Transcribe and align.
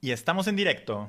Y 0.00 0.12
estamos 0.12 0.46
en 0.46 0.56
directo. 0.56 1.08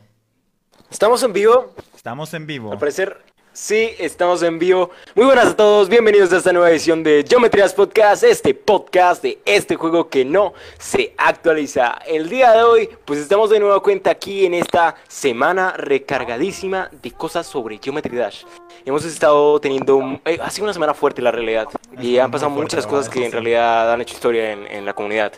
¿Estamos 0.90 1.24
en 1.24 1.34
vivo? 1.34 1.74
Estamos 1.96 2.34
en 2.34 2.46
vivo. 2.46 2.72
Al 2.74 2.78
parecer, 2.78 3.22
sí, 3.54 3.92
estamos 3.98 4.44
en 4.44 4.60
vivo. 4.60 4.90
Muy 5.16 5.26
buenas 5.26 5.48
a 5.48 5.56
todos, 5.56 5.88
bienvenidos 5.88 6.34
a 6.34 6.38
esta 6.38 6.52
nueva 6.52 6.70
edición 6.70 7.02
de 7.02 7.24
Geometrías 7.28 7.74
Podcast, 7.74 8.24
este 8.24 8.54
podcast 8.54 9.24
de 9.24 9.40
este 9.46 9.78
juego 9.78 10.10
que 10.10 10.26
no 10.26 10.54
se 10.78 11.14
actualiza. 11.18 12.00
El 12.06 12.28
día 12.30 12.52
de 12.52 12.64
hoy, 12.64 12.90
pues 13.06 13.20
estamos 13.20 13.50
de 13.50 13.62
nuevo 13.62 13.82
cuenta 13.82 14.12
aquí 14.12 14.46
en 14.46 14.56
esta 14.56 14.96
semana 15.08 15.72
recargadísima 15.78 16.90
de 17.02 17.12
cosas 17.12 17.48
sobre 17.48 17.80
Geometry 17.82 18.18
Dash. 18.18 18.44
Hemos 18.84 19.06
estado 19.06 19.58
teniendo, 19.62 19.96
un- 19.96 20.22
eh, 20.26 20.38
ha 20.42 20.50
sido 20.50 20.66
una 20.66 20.74
semana 20.74 20.94
fuerte 20.94 21.22
la 21.22 21.32
realidad, 21.32 21.68
y 22.02 22.18
han 22.18 22.30
pasado 22.32 22.50
muchas 22.50 22.86
cosas 22.86 23.08
que 23.08 23.26
en 23.26 23.32
realidad 23.32 23.94
han 23.94 24.02
hecho 24.02 24.16
historia 24.16 24.52
en, 24.52 24.68
en 24.68 24.86
la 24.86 24.94
comunidad. 24.94 25.32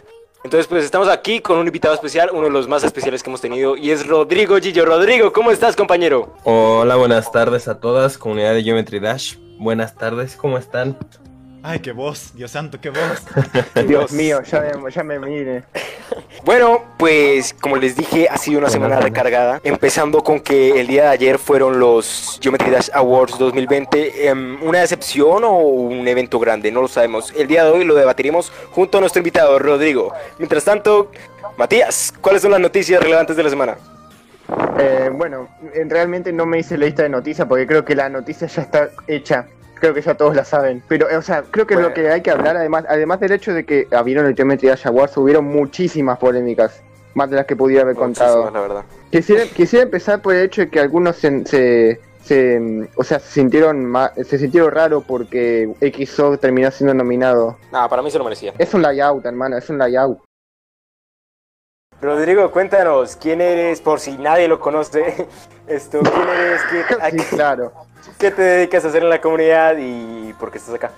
Entonces, 0.44 0.68
pues 0.68 0.84
estamos 0.84 1.08
aquí 1.08 1.40
con 1.40 1.58
un 1.58 1.68
invitado 1.68 1.94
especial, 1.94 2.30
uno 2.34 2.44
de 2.44 2.50
los 2.50 2.68
más 2.68 2.84
especiales 2.84 3.24
que 3.24 3.30
hemos 3.30 3.40
tenido, 3.40 3.78
y 3.78 3.92
es 3.92 4.06
Rodrigo 4.06 4.58
Gillo. 4.58 4.86
Rodrigo, 4.86 5.32
¿cómo 5.32 5.52
estás, 5.52 5.74
compañero? 5.74 6.34
Hola, 6.44 6.98
buenas 6.98 7.32
tardes 7.32 7.70
a 7.70 7.80
todas, 7.80 8.18
comunidad 8.18 8.54
de 8.54 8.62
Geometry 8.62 9.00
Dash. 9.00 9.36
Buenas 9.58 9.96
tardes, 9.96 10.36
¿cómo 10.36 10.58
están? 10.58 10.98
Ay, 11.66 11.80
qué 11.80 11.94
voz, 11.94 12.34
Dios 12.36 12.52
santo, 12.52 12.80
qué 12.82 12.90
voz. 12.90 13.24
Dios 13.88 14.12
mío, 14.12 14.44
ya 14.44 14.60
me, 14.60 14.92
ya 14.92 15.04
me 15.04 15.20
mire. 15.20 15.64
Bueno, 16.46 16.84
pues 16.98 17.54
como 17.54 17.78
les 17.78 17.96
dije, 17.96 18.28
ha 18.30 18.38
sido 18.38 18.60
una 18.60 18.70
semana 18.70 19.00
recargada, 19.00 19.62
empezando 19.64 20.22
con 20.22 20.42
que 20.42 20.78
el 20.82 20.88
día 20.88 21.04
de 21.04 21.10
ayer 21.10 21.40
fueron 21.40 21.80
los 21.80 22.38
Geometry 22.42 22.70
Dash 22.70 22.90
Awards 22.94 23.38
2020, 23.38 24.28
em, 24.28 24.62
una 24.62 24.80
decepción 24.82 25.46
o 25.46 25.58
un 25.60 26.06
evento 26.06 26.40
grande, 26.40 26.70
no 26.70 26.82
lo 26.82 26.90
sabemos. 26.90 27.32
El 27.38 27.48
día 27.48 27.64
de 27.64 27.72
hoy 27.72 27.86
lo 27.86 27.96
debatiremos 27.96 28.52
junto 28.72 28.98
a 28.98 29.02
nuestro 29.02 29.22
invitado, 29.22 29.58
Rodrigo. 29.58 30.14
Mientras 30.38 30.66
tanto, 30.66 31.12
Matías, 31.58 32.14
¿cuáles 32.20 32.42
son 32.42 32.52
las 32.52 32.60
noticias 32.60 33.02
relevantes 33.02 33.38
de 33.38 33.44
la 33.44 33.50
semana? 33.50 33.78
Eh, 34.80 35.10
bueno, 35.14 35.48
realmente 35.88 36.34
no 36.34 36.46
me 36.46 36.60
hice 36.60 36.78
la 36.78 36.88
lista 36.88 37.04
de 37.04 37.10
noticias 37.10 37.48
porque 37.48 37.66
creo 37.66 37.86
que 37.86 37.96
la 37.96 38.10
noticia 38.10 38.48
ya 38.48 38.64
está 38.64 38.90
hecha. 39.08 39.48
Creo 39.84 39.94
que 39.94 40.02
ya 40.02 40.16
todos 40.16 40.34
la 40.34 40.46
saben. 40.46 40.82
Pero, 40.88 41.10
eh, 41.10 41.18
o 41.18 41.22
sea, 41.22 41.44
creo 41.52 41.68
que 41.68 41.74
Bueno. 41.74 41.90
lo 41.90 41.94
que 41.94 42.10
hay 42.10 42.22
que 42.22 42.32
hablar, 42.32 42.56
además 42.56 42.86
además 42.88 43.20
del 43.20 43.34
hecho 43.34 43.54
de 43.54 43.66
que 43.66 43.86
habieron 43.92 44.26
el 44.26 44.34
Geometry 44.34 44.70
Dash 44.70 44.88
Awards, 44.88 45.18
hubieron 45.18 45.44
muchísimas 45.44 46.18
polémicas. 46.20 46.82
Más 47.16 47.30
de 47.30 47.36
las 47.36 47.46
que 47.46 47.58
pudiera 47.58 47.82
haber 47.84 47.98
contado. 47.98 48.50
La 48.50 48.62
verdad. 48.62 48.84
Quisiera, 49.12 49.44
quisiera 49.44 49.84
empezar 49.84 50.22
por 50.22 50.36
el 50.36 50.46
hecho 50.46 50.62
de 50.62 50.70
que 50.70 50.80
algunos 50.80 51.18
se, 51.18 51.46
se, 51.46 52.00
se, 52.24 52.90
o 52.96 53.04
sea, 53.04 53.20
se 53.20 53.30
sintieron 53.34 53.84
ma- 53.84 54.14
se 54.16 54.40
sintieron 54.40 54.72
raro 54.72 55.02
porque 55.02 55.70
XO 55.82 56.38
terminó 56.38 56.72
siendo 56.72 56.94
nominado. 56.94 57.58
Nada, 57.70 57.90
para 57.90 58.02
mí 58.02 58.10
se 58.10 58.18
lo 58.18 58.24
merecía. 58.24 58.54
Es 58.58 58.74
un 58.74 58.82
layout, 58.82 59.26
hermano, 59.26 59.58
es 59.58 59.70
un 59.70 59.80
layout. 59.80 60.20
Rodrigo, 62.02 62.50
cuéntanos, 62.52 63.18
¿quién 63.18 63.42
eres? 63.42 63.82
Por 63.82 64.00
si 64.00 64.18
nadie 64.18 64.48
lo 64.48 64.62
conoce, 64.62 65.28
esto, 65.68 66.00
¿quién 66.00 66.30
eres? 66.30 66.62
¿Qué, 66.72 66.96
a 67.02 67.10
Sí, 67.12 67.18
qué- 67.18 67.24
claro. 67.36 67.74
Qué 68.24 68.32
te 68.32 68.42
dedicas 68.42 68.86
a 68.86 68.88
hacer 68.88 69.04
en 69.04 69.10
la 69.10 69.20
comunidad 69.20 69.76
y 69.78 70.32
por 70.40 70.50
qué 70.50 70.58
estás 70.58 70.76
acá? 70.76 70.92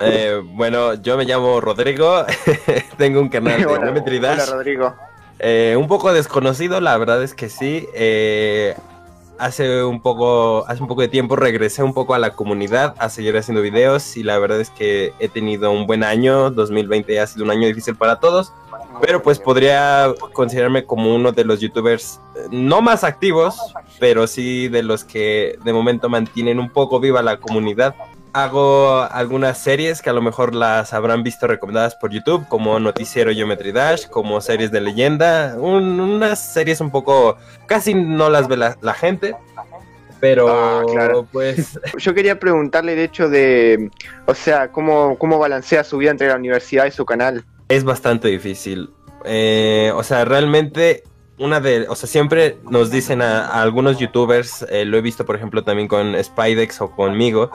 Eh, 0.00 0.38
bueno, 0.44 0.92
yo 0.94 1.16
me 1.16 1.24
llamo 1.24 1.62
Rodrigo, 1.62 2.26
tengo 2.98 3.22
un 3.22 3.30
canal 3.30 3.58
de 3.60 3.66
Hola, 3.66 3.90
hola, 3.90 4.44
Rodrigo. 4.44 4.94
eh, 5.38 5.76
un 5.78 5.88
poco 5.88 6.12
desconocido, 6.12 6.78
la 6.82 6.98
verdad 6.98 7.22
es 7.22 7.32
que 7.32 7.48
sí. 7.48 7.88
eh, 7.94 8.76
hace 9.38 9.84
un 9.84 10.00
poco, 10.00 10.66
hace 10.68 10.82
un 10.82 10.88
poco 10.88 11.02
de 11.02 11.08
tiempo 11.08 11.36
regresé 11.36 11.82
un 11.82 11.94
poco 11.94 12.14
a 12.14 12.18
la 12.18 12.34
comunidad 12.34 12.94
a 12.98 13.08
seguir 13.08 13.36
haciendo 13.36 13.62
videos 13.62 14.16
y 14.16 14.22
la 14.22 14.38
verdad 14.38 14.60
es 14.60 14.70
que 14.70 15.12
he 15.18 15.28
tenido 15.28 15.70
un 15.70 15.86
buen 15.86 16.04
año. 16.04 16.50
2020 16.50 17.20
ha 17.20 17.26
sido 17.26 17.44
un 17.44 17.50
año 17.50 17.66
difícil 17.66 17.96
para 17.96 18.20
todos, 18.20 18.52
pero 19.00 19.22
pues 19.22 19.38
podría 19.38 20.12
considerarme 20.32 20.84
como 20.84 21.14
uno 21.14 21.32
de 21.32 21.44
los 21.44 21.60
youtubers 21.60 22.20
eh, 22.34 22.48
no 22.50 22.82
más 22.82 23.04
activos, 23.04 23.56
pero 23.98 24.26
sí 24.26 24.68
de 24.68 24.82
los 24.82 25.04
que 25.04 25.58
de 25.64 25.72
momento 25.72 26.08
mantienen 26.08 26.58
un 26.58 26.70
poco 26.70 27.00
viva 27.00 27.22
la 27.22 27.38
comunidad. 27.38 27.94
Hago 28.32 29.02
algunas 29.10 29.58
series 29.58 30.02
que 30.02 30.10
a 30.10 30.12
lo 30.12 30.20
mejor 30.22 30.54
las 30.54 30.92
habrán 30.92 31.22
visto 31.22 31.46
recomendadas 31.46 31.96
por 31.96 32.10
YouTube, 32.10 32.46
como 32.48 32.78
Noticiero 32.78 33.32
Geometry 33.32 33.72
Dash, 33.72 34.06
como 34.08 34.40
series 34.40 34.70
de 34.70 34.80
leyenda, 34.80 35.54
un- 35.58 35.98
unas 35.98 36.38
series 36.52 36.80
un 36.80 36.90
poco 36.90 37.36
casi 37.66 37.94
no 37.94 38.28
las 38.30 38.46
ve 38.48 38.56
la, 38.58 38.76
la 38.82 38.94
gente, 38.94 39.34
pero 40.20 40.48
Ah, 40.48 40.82
claro. 40.86 41.26
pues 41.32 41.78
Yo 41.98 42.12
quería 42.14 42.38
preguntarle 42.38 42.92
el 42.92 42.98
hecho 42.98 43.28
de, 43.28 43.90
o 44.26 44.34
sea, 44.34 44.70
cómo, 44.72 45.16
cómo 45.18 45.38
balancea 45.38 45.82
su 45.84 45.96
vida 45.98 46.10
entre 46.10 46.28
la 46.28 46.36
universidad 46.36 46.86
y 46.86 46.90
su 46.90 47.04
canal. 47.06 47.44
es 47.68 47.82
bastante 47.84 48.28
difícil. 48.28 48.90
Eh, 49.24 49.90
o 49.94 50.02
sea, 50.02 50.24
realmente 50.24 51.02
una 51.38 51.60
de, 51.60 51.86
o 51.88 51.94
sea, 51.94 52.08
siempre 52.08 52.58
nos 52.68 52.90
dicen 52.90 53.22
a, 53.22 53.46
a 53.46 53.62
algunos 53.62 53.98
youtubers, 53.98 54.66
eh, 54.70 54.84
lo 54.84 54.96
he 54.96 55.00
visto 55.00 55.24
por 55.24 55.36
ejemplo 55.36 55.62
también 55.62 55.86
con 55.86 56.14
Spidex 56.22 56.80
o 56.80 56.90
conmigo, 56.90 57.50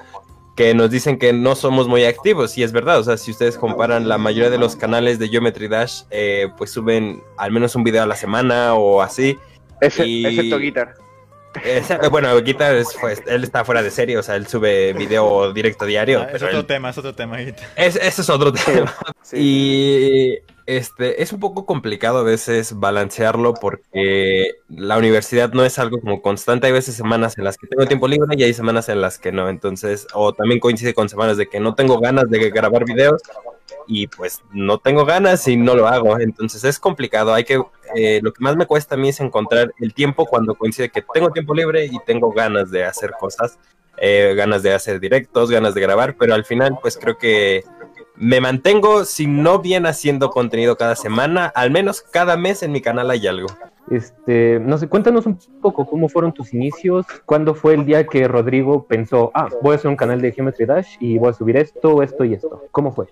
que 0.55 0.73
nos 0.75 0.91
dicen 0.91 1.17
que 1.17 1.33
no 1.33 1.55
somos 1.55 1.87
muy 1.87 2.03
activos 2.05 2.57
y 2.57 2.63
es 2.63 2.71
verdad, 2.71 2.99
o 2.99 3.03
sea, 3.03 3.17
si 3.17 3.31
ustedes 3.31 3.57
comparan 3.57 4.07
la 4.07 4.17
mayoría 4.19 4.49
de 4.51 4.59
los 4.59 4.75
canales 4.75 5.17
de 5.17 5.29
Geometry 5.29 5.67
Dash, 5.67 6.03
eh, 6.11 6.47
pues 6.57 6.71
suben 6.71 7.23
al 7.37 7.51
menos 7.51 7.75
un 7.75 7.83
video 7.83 8.03
a 8.03 8.05
la 8.05 8.15
semana 8.15 8.75
o 8.75 9.01
así. 9.01 9.37
Y- 10.05 10.25
Excepto 10.25 10.59
Guitar. 10.59 10.93
Eh, 11.63 11.83
bueno, 12.09 12.39
Guitar 12.41 12.75
es, 12.75 12.87
pues, 12.99 13.21
él 13.27 13.43
está 13.43 13.63
fuera 13.65 13.83
de 13.83 13.91
serie, 13.91 14.17
o 14.17 14.23
sea, 14.23 14.35
él 14.35 14.47
sube 14.47 14.93
video 14.93 15.53
directo 15.53 15.85
diario. 15.85 16.21
Ah, 16.21 16.25
es 16.25 16.31
pero 16.33 16.45
otro 16.47 16.59
él- 16.61 16.65
tema, 16.65 16.89
es 16.89 16.97
otro 16.97 17.13
tema. 17.15 17.37
ahorita. 17.37 17.63
es- 17.75 17.95
ese 17.95 18.21
es 18.21 18.29
otro 18.29 18.51
tema. 18.53 18.93
Sí. 19.21 19.37
Y 19.39 20.39
este 20.65 21.21
es 21.21 21.33
un 21.33 21.39
poco 21.39 21.65
complicado 21.65 22.19
a 22.19 22.23
veces 22.23 22.79
balancearlo 22.79 23.53
porque 23.53 24.51
la 24.69 24.97
universidad 24.97 25.51
no 25.53 25.63
es 25.65 25.77
algo 25.79 25.99
como 25.99 26.21
constante. 26.21 26.67
Hay 26.67 26.73
veces 26.73 26.95
semanas 26.95 27.37
en 27.37 27.43
las 27.43 27.57
que 27.57 27.67
tengo 27.67 27.85
tiempo 27.85 28.07
libre 28.07 28.27
y 28.37 28.43
hay 28.43 28.53
semanas 28.53 28.89
en 28.89 29.01
las 29.01 29.19
que 29.19 29.31
no. 29.31 29.49
Entonces, 29.49 30.07
o 30.13 30.33
también 30.33 30.59
coincide 30.59 30.93
con 30.93 31.09
semanas 31.09 31.37
de 31.37 31.47
que 31.47 31.59
no 31.59 31.75
tengo 31.75 31.99
ganas 31.99 32.29
de 32.29 32.49
grabar 32.49 32.85
videos 32.85 33.21
y 33.87 34.07
pues 34.07 34.41
no 34.51 34.77
tengo 34.77 35.05
ganas 35.05 35.47
y 35.47 35.57
no 35.57 35.75
lo 35.75 35.87
hago. 35.87 36.19
Entonces 36.19 36.63
es 36.63 36.79
complicado. 36.79 37.33
Hay 37.33 37.43
que 37.43 37.61
eh, 37.95 38.19
lo 38.23 38.33
que 38.33 38.43
más 38.43 38.55
me 38.55 38.65
cuesta 38.65 38.95
a 38.95 38.97
mí 38.97 39.09
es 39.09 39.19
encontrar 39.19 39.73
el 39.79 39.93
tiempo 39.93 40.25
cuando 40.25 40.55
coincide 40.55 40.89
que 40.89 41.03
tengo 41.13 41.31
tiempo 41.31 41.53
libre 41.53 41.85
y 41.85 41.99
tengo 42.05 42.31
ganas 42.31 42.71
de 42.71 42.85
hacer 42.85 43.11
cosas, 43.19 43.59
eh, 43.97 44.33
ganas 44.35 44.63
de 44.63 44.73
hacer 44.73 44.99
directos, 44.99 45.51
ganas 45.51 45.75
de 45.75 45.81
grabar, 45.81 46.15
pero 46.17 46.33
al 46.33 46.45
final 46.45 46.77
pues 46.81 46.97
creo 46.97 47.17
que 47.17 47.63
me 48.15 48.41
mantengo, 48.41 49.05
si 49.05 49.27
no 49.27 49.59
bien 49.59 49.85
haciendo 49.85 50.29
contenido 50.29 50.77
cada 50.77 50.95
semana, 50.95 51.47
al 51.47 51.71
menos 51.71 52.01
cada 52.01 52.37
mes 52.37 52.63
en 52.63 52.71
mi 52.71 52.81
canal 52.81 53.09
hay 53.09 53.27
algo. 53.27 53.47
Este, 53.89 54.59
no 54.59 54.77
sé, 54.77 54.87
cuéntanos 54.87 55.25
un 55.25 55.37
poco 55.61 55.85
cómo 55.85 56.07
fueron 56.07 56.31
tus 56.31 56.53
inicios, 56.53 57.05
cuándo 57.25 57.53
fue 57.53 57.73
el 57.73 57.85
día 57.85 58.05
que 58.05 58.27
Rodrigo 58.27 58.85
pensó, 58.85 59.31
ah, 59.33 59.49
voy 59.61 59.73
a 59.73 59.75
hacer 59.75 59.89
un 59.89 59.97
canal 59.97 60.21
de 60.21 60.31
Geometry 60.31 60.65
Dash 60.65 60.95
y 60.99 61.17
voy 61.17 61.29
a 61.29 61.33
subir 61.33 61.57
esto, 61.57 62.01
esto 62.01 62.23
y 62.23 62.33
esto. 62.33 62.63
¿Cómo 62.71 62.93
fue? 62.93 63.07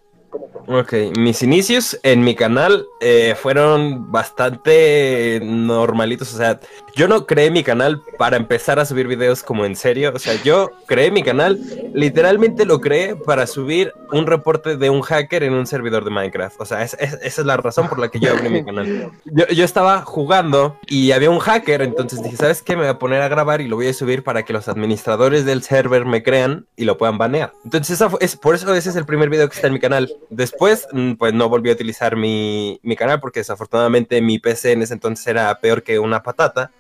Ok, 0.68 0.94
mis 1.18 1.44
inicios 1.44 2.00
en 2.04 2.24
mi 2.24 2.36
canal 2.36 2.86
eh, 3.02 3.36
fueron 3.36 4.12
bastante 4.12 5.42
normalitos, 5.44 6.34
o 6.34 6.38
sea, 6.38 6.60
yo 6.96 7.08
no 7.08 7.26
creé 7.26 7.52
mi 7.52 7.64
canal 7.64 8.02
para 8.18 8.38
empezar 8.38 8.80
a 8.80 8.86
subir 8.86 9.08
videos 9.08 9.44
como 9.44 9.66
en 9.66 9.76
serio, 9.76 10.12
o 10.16 10.20
sea, 10.20 10.34
yo 10.44 10.72
creé 10.88 11.12
mi 11.12 11.24
canal, 11.24 11.60
literalmente 11.94 12.66
lo 12.66 12.80
creé 12.82 13.16
para 13.16 13.48
subir 13.48 13.94
un 14.12 14.28
reporte 14.28 14.78
de 14.78 14.90
un 14.90 15.02
hacker 15.02 15.44
en 15.44 15.54
un 15.54 15.66
servidor 15.68 16.04
de 16.04 16.12
Minecraft, 16.12 16.60
o 16.60 16.66
sea, 16.66 16.84
es- 16.84 16.96
es- 17.00 17.14
esa 17.22 17.42
es 17.42 17.46
la 17.48 17.58
razón 17.58 17.88
por 17.88 18.00
la 18.00 18.10
que 18.10 18.20
yo 18.20 18.32
abrí 18.32 18.50
mi 18.50 18.64
canal. 18.64 19.12
Yo, 19.26 19.46
yo 19.48 19.64
estaba 19.66 20.02
jugando 20.04 20.78
y 20.88 21.12
había 21.12 21.30
un 21.30 21.40
hacker, 21.40 21.82
entonces 21.82 22.22
dije, 22.24 22.38
¿sabes 22.38 22.62
qué? 22.62 22.76
Me 22.76 22.84
voy 22.84 22.90
a 22.92 23.00
poner 23.00 23.22
a 23.22 23.28
grabar 23.28 23.62
y 23.62 23.68
lo 23.68 23.76
voy 23.76 23.88
a 23.88 23.94
subir 23.94 24.24
para 24.24 24.44
que 24.44 24.54
los 24.54 24.68
administradores 24.68 25.46
del 25.46 25.64
server 25.64 26.06
me 26.06 26.24
crean 26.24 26.66
y 26.76 26.86
lo 26.86 26.98
puedan 26.98 27.18
banear. 27.18 27.54
Entonces, 27.64 27.92
esa 27.96 28.10
fue- 28.10 28.20
es, 28.22 28.36
por 28.36 28.56
eso 28.56 28.74
ese 28.74 28.90
es 28.90 28.96
el 28.96 29.06
primer 29.06 29.30
video 29.30 29.48
que 29.50 29.56
está 29.56 29.68
en 29.68 29.74
mi 29.74 29.80
canal. 29.80 30.12
Después, 30.30 30.88
mm, 30.92 31.14
pues 31.14 31.34
no 31.34 31.50
volví 31.50 31.70
a 31.70 31.74
utilizar 31.74 32.16
mi, 32.16 32.80
mi 32.84 32.96
canal 32.96 33.20
porque 33.20 33.40
desafortunadamente 33.40 34.22
mi 34.22 34.40
PC 34.40 34.72
en 34.74 34.82
ese 34.82 34.94
entonces 34.94 35.26
era 35.28 35.54
peor 35.60 35.84
que 35.84 36.00
una 36.00 36.24
patata. 36.24 36.72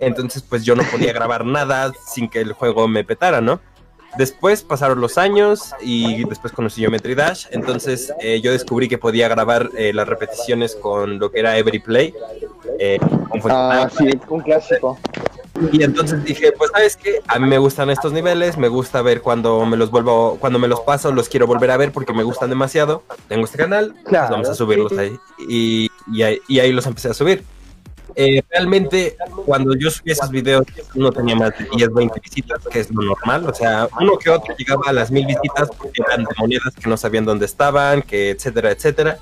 Entonces, 0.00 0.42
pues 0.42 0.64
yo 0.64 0.74
no 0.74 0.82
podía 0.84 1.12
grabar 1.12 1.44
nada 1.44 1.92
sin 2.06 2.28
que 2.28 2.40
el 2.40 2.52
juego 2.52 2.88
me 2.88 3.04
petara, 3.04 3.40
¿no? 3.40 3.60
Después 4.16 4.62
pasaron 4.62 5.00
los 5.00 5.18
años 5.18 5.72
y 5.80 6.24
después 6.24 6.52
conocí 6.52 6.80
Geometry 6.80 7.14
Dash. 7.14 7.46
Entonces 7.52 8.12
eh, 8.20 8.40
yo 8.40 8.50
descubrí 8.50 8.88
que 8.88 8.98
podía 8.98 9.28
grabar 9.28 9.70
eh, 9.76 9.92
las 9.92 10.08
repeticiones 10.08 10.74
con 10.74 11.18
lo 11.20 11.30
que 11.30 11.38
era 11.40 11.56
Everyplay. 11.56 12.12
Eh, 12.78 12.98
funcionaba. 13.30 13.82
Ah, 13.82 13.90
sí, 13.90 14.10
un 14.28 14.40
clásico. 14.40 14.98
Y 15.72 15.82
entonces 15.82 16.24
dije, 16.24 16.52
pues 16.52 16.70
sabes 16.72 16.96
qué, 16.96 17.20
a 17.26 17.38
mí 17.38 17.46
me 17.46 17.58
gustan 17.58 17.90
estos 17.90 18.12
niveles, 18.12 18.56
me 18.56 18.68
gusta 18.68 19.02
ver 19.02 19.20
cuando 19.20 19.66
me 19.66 19.76
los 19.76 19.90
vuelvo, 19.90 20.38
cuando 20.40 20.58
me 20.58 20.68
los 20.68 20.80
paso, 20.80 21.12
los 21.12 21.28
quiero 21.28 21.46
volver 21.46 21.70
a 21.70 21.76
ver 21.76 21.92
porque 21.92 22.12
me 22.12 22.22
gustan 22.22 22.48
demasiado. 22.48 23.02
Tengo 23.28 23.44
este 23.44 23.58
canal, 23.58 23.92
pues 23.92 24.04
Claro, 24.06 24.32
vamos 24.32 24.48
a 24.48 24.54
subirlos 24.54 24.92
ahí. 24.92 25.16
Y, 25.48 25.90
y 26.12 26.22
ahí. 26.22 26.40
y 26.48 26.60
ahí 26.60 26.72
los 26.72 26.86
empecé 26.86 27.10
a 27.10 27.14
subir. 27.14 27.44
Eh, 28.14 28.42
realmente, 28.50 29.16
cuando 29.46 29.74
yo 29.76 29.90
subí 29.90 30.12
esos 30.12 30.30
videos, 30.30 30.64
no 30.94 31.10
tenía 31.12 31.36
más 31.36 31.56
de 31.58 31.68
10, 31.76 31.92
20 31.92 32.20
visitas, 32.20 32.60
que 32.70 32.80
es 32.80 32.90
lo 32.90 33.02
normal. 33.02 33.48
O 33.48 33.54
sea, 33.54 33.88
uno 34.00 34.18
que 34.18 34.30
otro 34.30 34.54
llegaba 34.56 34.82
a 34.86 34.92
las 34.92 35.10
mil 35.10 35.26
visitas 35.26 35.68
porque 35.76 36.02
eran 36.06 36.24
de 36.24 36.30
monedas 36.38 36.74
que 36.74 36.88
no 36.88 36.96
sabían 36.96 37.24
dónde 37.24 37.46
estaban, 37.46 38.02
que 38.02 38.30
etcétera, 38.30 38.70
etcétera. 38.70 39.18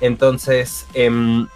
Entonces, 0.00 0.86
em, 0.94 1.46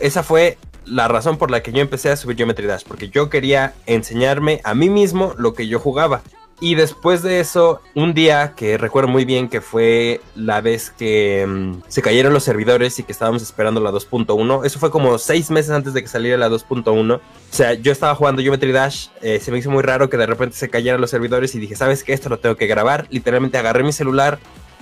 esa 0.00 0.22
fue 0.22 0.58
la 0.84 1.08
razón 1.08 1.36
por 1.36 1.50
la 1.50 1.62
que 1.62 1.72
yo 1.72 1.80
empecé 1.80 2.10
a 2.10 2.16
subir 2.16 2.36
Geometry 2.36 2.66
Dash, 2.66 2.84
porque 2.86 3.08
yo 3.08 3.28
quería 3.28 3.74
enseñarme 3.86 4.60
a 4.64 4.74
mí 4.74 4.88
mismo 4.88 5.34
lo 5.36 5.54
que 5.54 5.66
yo 5.66 5.80
jugaba. 5.80 6.22
Y 6.58 6.74
después 6.74 7.22
de 7.22 7.40
eso, 7.40 7.82
un 7.94 8.14
día 8.14 8.54
que 8.54 8.78
recuerdo 8.78 9.08
muy 9.08 9.26
bien 9.26 9.48
que 9.48 9.60
fue 9.60 10.22
la 10.34 10.62
vez 10.62 10.88
que 10.90 11.44
mm, 11.46 11.82
se 11.86 12.00
cayeron 12.00 12.32
los 12.32 12.44
servidores 12.44 12.98
y 12.98 13.02
que 13.02 13.12
estábamos 13.12 13.42
esperando 13.42 13.78
la 13.80 13.90
2.1, 13.90 14.64
eso 14.64 14.78
fue 14.78 14.90
como 14.90 15.18
seis 15.18 15.50
meses 15.50 15.70
antes 15.70 15.92
de 15.92 16.00
que 16.00 16.08
saliera 16.08 16.38
la 16.38 16.48
2.1. 16.48 17.16
O 17.16 17.20
sea, 17.50 17.74
yo 17.74 17.92
estaba 17.92 18.14
jugando 18.14 18.40
Geometry 18.40 18.72
Dash, 18.72 19.08
eh, 19.20 19.38
se 19.38 19.52
me 19.52 19.58
hizo 19.58 19.70
muy 19.70 19.82
raro 19.82 20.08
que 20.08 20.16
de 20.16 20.24
repente 20.24 20.56
se 20.56 20.70
cayeran 20.70 20.98
los 20.98 21.10
servidores 21.10 21.54
y 21.54 21.58
dije, 21.58 21.76
¿sabes 21.76 22.02
qué? 22.02 22.14
Esto 22.14 22.30
lo 22.30 22.38
tengo 22.38 22.56
que 22.56 22.66
grabar. 22.66 23.06
Literalmente 23.10 23.58
agarré 23.58 23.84
mi 23.84 23.92
celular, 23.92 24.38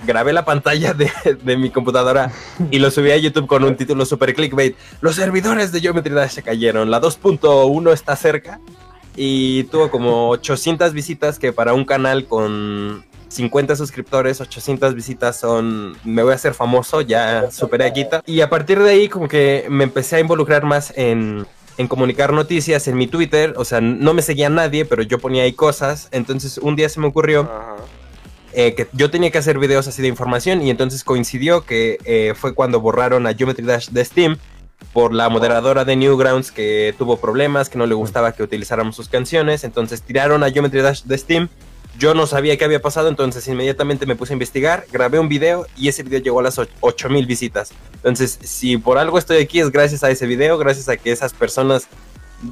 grabé 0.07 0.31
la 0.31 0.45
pantalla 0.45 0.93
de, 0.93 1.11
de 1.43 1.57
mi 1.57 1.71
computadora 1.71 2.31
y 2.71 2.79
lo 2.79 2.89
subí 2.89 3.11
a 3.11 3.17
YouTube 3.17 3.47
con 3.47 3.65
un 3.65 3.75
título 3.75 4.05
super 4.05 4.33
clickbait. 4.33 4.77
Los 5.01 5.15
servidores 5.15 5.73
de 5.73 5.81
Geometry 5.81 6.13
Dash 6.13 6.31
se 6.31 6.41
cayeron, 6.41 6.89
la 6.89 7.01
2.1 7.01 7.91
está 7.91 8.15
cerca 8.15 8.61
y 9.15 9.63
tuvo 9.65 9.89
como 9.89 10.29
800 10.29 10.93
visitas 10.93 11.39
que 11.39 11.53
para 11.53 11.73
un 11.73 11.85
canal 11.85 12.25
con 12.25 13.03
50 13.29 13.75
suscriptores, 13.75 14.41
800 14.41 14.95
visitas 14.95 15.39
son, 15.39 15.97
me 16.03 16.23
voy 16.23 16.31
a 16.31 16.35
hacer 16.35 16.53
famoso, 16.53 17.01
ya 17.01 17.51
superé 17.51 17.85
a 17.85 17.89
Guita. 17.89 18.23
Y 18.25 18.41
a 18.41 18.49
partir 18.49 18.79
de 18.79 18.89
ahí 18.89 19.09
como 19.09 19.27
que 19.27 19.65
me 19.69 19.83
empecé 19.83 20.17
a 20.17 20.19
involucrar 20.19 20.63
más 20.63 20.93
en, 20.95 21.45
en 21.77 21.87
comunicar 21.87 22.33
noticias 22.33 22.87
en 22.87 22.97
mi 22.97 23.07
Twitter, 23.07 23.53
o 23.57 23.65
sea, 23.65 23.81
no 23.81 24.13
me 24.13 24.21
seguía 24.21 24.49
nadie, 24.49 24.85
pero 24.85 25.03
yo 25.03 25.19
ponía 25.19 25.43
ahí 25.43 25.53
cosas, 25.53 26.07
entonces 26.11 26.57
un 26.57 26.75
día 26.75 26.87
se 26.89 26.99
me 26.99 27.07
ocurrió 27.07 27.49
eh, 28.53 28.73
que 28.73 28.87
yo 28.93 29.11
tenía 29.11 29.31
que 29.31 29.37
hacer 29.37 29.59
videos 29.59 29.85
así 29.87 30.01
de 30.01 30.07
información 30.07 30.61
y 30.61 30.69
entonces 30.69 31.03
coincidió 31.03 31.65
que 31.65 31.97
eh, 32.05 32.33
fue 32.37 32.53
cuando 32.53 32.79
borraron 32.79 33.27
a 33.27 33.33
Geometry 33.33 33.65
Dash 33.65 33.89
de 33.89 34.05
Steam 34.05 34.37
por 34.93 35.13
la 35.13 35.29
moderadora 35.29 35.85
de 35.85 35.95
Newgrounds 35.95 36.51
que 36.51 36.93
tuvo 36.97 37.17
problemas, 37.17 37.69
que 37.69 37.77
no 37.77 37.85
le 37.85 37.95
gustaba 37.95 38.31
que 38.33 38.43
utilizáramos 38.43 38.95
sus 38.95 39.09
canciones, 39.09 39.63
entonces 39.63 40.01
tiraron 40.01 40.43
a 40.43 40.51
Geometry 40.51 40.81
Dash 40.81 41.03
de 41.03 41.17
Steam. 41.17 41.49
Yo 41.97 42.13
no 42.13 42.27
sabía 42.27 42.57
qué 42.57 42.65
había 42.65 42.81
pasado, 42.81 43.07
entonces 43.07 43.47
inmediatamente 43.47 44.05
me 44.05 44.15
puse 44.17 44.33
a 44.33 44.35
investigar, 44.35 44.85
grabé 44.91 45.17
un 45.19 45.29
video 45.29 45.65
y 45.77 45.87
ese 45.87 46.03
video 46.03 46.19
llegó 46.19 46.39
a 46.41 46.43
las 46.43 46.57
och- 46.59 46.67
8000 46.81 47.25
visitas. 47.25 47.71
Entonces, 47.95 48.37
si 48.43 48.77
por 48.77 48.97
algo 48.97 49.17
estoy 49.17 49.37
aquí 49.37 49.61
es 49.61 49.71
gracias 49.71 50.03
a 50.03 50.09
ese 50.11 50.25
video, 50.27 50.57
gracias 50.57 50.89
a 50.89 50.97
que 50.97 51.11
esas 51.11 51.33
personas 51.33 51.87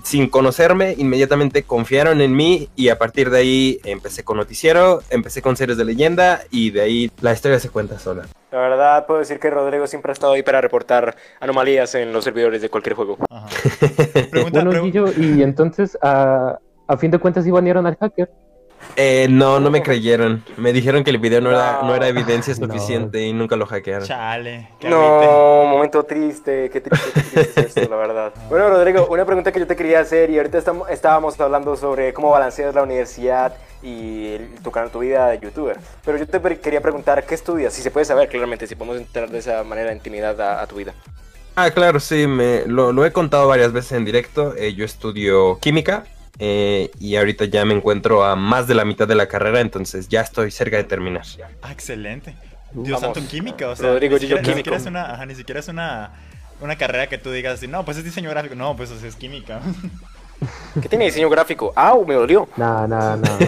sin 0.04 0.30
conocerme, 0.30 0.96
inmediatamente 0.98 1.64
confiaron 1.64 2.22
en 2.22 2.36
mí 2.36 2.70
y 2.76 2.90
a 2.90 2.98
partir 2.98 3.30
de 3.30 3.40
ahí 3.40 3.80
empecé 3.84 4.24
con 4.24 4.38
noticiero, 4.38 5.02
empecé 5.10 5.42
con 5.42 5.56
series 5.56 5.78
de 5.78 5.86
leyenda 5.86 6.42
y 6.52 6.72
de 6.72 6.82
ahí 6.82 7.12
la 7.22 7.34
historia 7.34 7.60
se 7.60 7.70
cuenta 7.70 8.00
sola. 8.00 8.24
La 8.52 8.60
verdad, 8.60 9.06
puedo 9.08 9.20
decir 9.20 9.40
que 9.40 9.50
Rodrigo 9.50 9.88
siempre 9.88 10.12
ha 10.12 10.14
estado 10.14 10.34
ahí 10.34 10.44
para 10.44 10.62
reportar 10.62 11.16
anomalías 11.40 11.96
en 11.96 12.14
los 12.14 12.24
servidores 12.24 12.62
de 12.62 12.70
cualquier 12.70 12.96
juego. 12.96 13.18
Ajá. 13.30 13.48
Pregunta, 14.32 14.64
Bueno, 14.64 14.84
Guillo, 14.84 15.06
y 15.18 15.42
entonces, 15.42 15.98
a, 16.02 16.60
a 16.88 16.98
fin 16.98 17.10
de 17.10 17.18
cuentas, 17.18 17.48
iban 17.48 17.68
al 17.68 17.98
hacker. 17.98 18.30
Eh, 18.96 19.28
no, 19.30 19.60
no 19.60 19.72
me 19.72 19.82
creyeron. 19.82 20.44
Me 20.58 20.72
dijeron 20.72 21.04
que 21.04 21.10
el 21.10 21.18
video 21.18 21.42
no 21.42 21.50
era, 21.50 21.80
No. 21.84 21.96
era 21.96 22.08
evidencia 22.08 22.54
No. 22.60 22.68
suficiente 22.68 23.22
y 23.22 23.34
nunca 23.34 23.56
lo 23.56 23.66
hackearon. 23.66 24.08
Chale. 24.08 24.70
No, 24.84 25.66
momento 25.66 26.04
triste, 26.04 26.70
qué 26.70 26.82
triste, 26.82 27.12
qué 27.14 27.22
triste 27.22 27.62
es 27.62 27.76
esto, 27.78 27.90
la 27.90 27.96
verdad. 27.96 28.34
Bueno, 28.50 28.70
Rodrigo, 28.70 29.08
una 29.10 29.26
pregunta 29.26 29.52
que 29.52 29.60
yo 29.60 29.68
te 29.68 29.76
quería 29.76 30.00
hacer 30.00 30.30
y 30.30 30.38
ahorita 30.38 30.58
estamos, 30.58 30.90
estábamos 30.90 31.40
hablando 31.40 31.76
sobre 31.76 32.14
cómo 32.14 32.30
balanceas 32.30 32.76
la 32.76 32.84
universidad 32.84 33.56
y 33.82 34.34
el- 34.36 34.56
tu, 34.64 34.70
canal- 34.72 34.92
tu 34.92 35.00
vida 35.00 35.28
de 35.30 35.40
youtuber. 35.40 35.78
Pero 36.06 36.18
yo 36.18 36.28
te 36.28 36.40
quería 36.60 36.82
preguntar, 36.82 37.26
¿qué 37.26 37.34
estudias? 37.36 37.74
Si 37.74 37.82
se 37.82 37.90
puede 37.92 38.06
saber, 38.06 38.30
claramente, 38.30 38.68
si 38.68 38.76
podemos 38.76 38.98
entrar 38.98 39.30
de 39.30 39.40
esa 39.40 39.64
manera 39.64 39.90
de 39.90 39.96
intimidad 39.96 40.40
a, 40.40 40.62
a 40.62 40.68
tu 40.68 40.76
vida. 40.76 40.94
Ah, 41.56 41.70
claro, 41.72 42.00
sí, 42.00 42.26
me, 42.28 42.64
lo, 42.66 42.92
lo 42.94 43.06
he 43.06 43.12
contado 43.12 43.48
varias 43.48 43.72
veces 43.74 43.92
en 43.94 44.06
directo. 44.06 44.56
Eh, 44.58 44.74
yo 44.74 44.86
estudio 44.86 45.60
química 45.60 46.04
eh, 46.40 46.90
y 47.00 47.16
ahorita 47.16 47.46
ya 47.46 47.66
me 47.66 47.74
encuentro 47.74 48.24
a 48.24 48.36
más 48.36 48.68
de 48.68 48.76
la 48.76 48.86
mitad 48.86 49.08
de 49.08 49.16
la 49.16 49.28
carrera, 49.28 49.62
entonces 49.62 50.08
ya 50.10 50.22
estoy 50.22 50.52
cerca 50.52 50.78
de 50.78 50.84
terminar. 50.84 51.24
Ah, 51.62 51.72
excelente. 51.72 52.36
Dios 52.72 53.02
Vamos. 53.02 53.02
santo 53.02 53.20
en 53.20 53.28
química, 53.28 53.70
o 53.70 53.76
sea, 53.76 53.90
Rodrigo, 53.90 54.16
ni, 54.16 54.22
siquiera, 54.22 54.42
ni 54.42 54.54
siquiera 54.54 54.78
es 54.78 54.86
una, 54.86 55.14
ajá, 55.14 55.26
ni 55.28 55.36
siquiera 55.36 55.60
es 55.60 55.68
una, 55.68 56.12
una 56.60 56.76
carrera 56.76 57.08
que 57.08 57.20
tú 57.20 57.32
digas 57.32 57.56
así, 57.56 57.68
no, 57.68 57.86
pues 57.86 57.98
es 57.98 58.04
diseño 58.04 58.32
gráfico, 58.32 58.56
no, 58.56 58.76
pues 58.76 58.90
o 58.90 59.00
sea, 59.00 59.08
es 59.08 59.16
química. 59.16 59.62
¿Qué 60.82 60.90
tiene 60.90 61.06
diseño 61.06 61.30
gráfico? 61.30 61.72
¡Au! 61.76 62.06
Me 62.06 62.16
dolió. 62.16 62.50
No, 62.58 62.88
no, 62.88 63.18
no. 63.18 63.24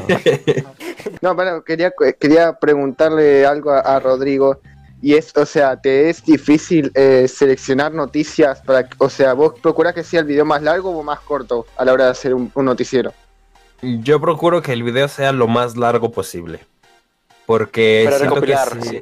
No, 1.21 1.35
bueno, 1.35 1.63
quería, 1.63 1.93
quería 2.19 2.53
preguntarle 2.53 3.45
algo 3.45 3.71
a, 3.71 3.79
a 3.79 3.99
Rodrigo. 3.99 4.59
Y 5.05 5.13
es, 5.13 5.37
o 5.37 5.45
sea, 5.45 5.79
¿te 5.79 6.09
es 6.09 6.25
difícil 6.25 6.91
eh, 6.95 7.27
seleccionar 7.27 7.93
noticias 7.93 8.59
para, 8.61 8.89
o 8.97 9.07
sea, 9.07 9.33
vos 9.33 9.53
procurás 9.61 9.93
que 9.93 10.03
sea 10.03 10.21
el 10.21 10.25
video 10.25 10.45
más 10.45 10.63
largo 10.63 10.89
o 10.89 11.03
más 11.03 11.19
corto 11.19 11.67
a 11.77 11.85
la 11.85 11.93
hora 11.93 12.05
de 12.05 12.09
hacer 12.09 12.33
un, 12.33 12.51
un 12.55 12.65
noticiero? 12.65 13.13
Yo 13.83 14.19
procuro 14.19 14.63
que 14.63 14.73
el 14.73 14.81
video 14.81 15.07
sea 15.07 15.31
lo 15.31 15.47
más 15.47 15.77
largo 15.77 16.11
posible. 16.11 16.61
Porque 17.45 18.01
Para 18.05 18.17
que 18.17 18.23
recopilar, 18.23 18.81
si, 18.81 18.89
sí. 18.89 19.01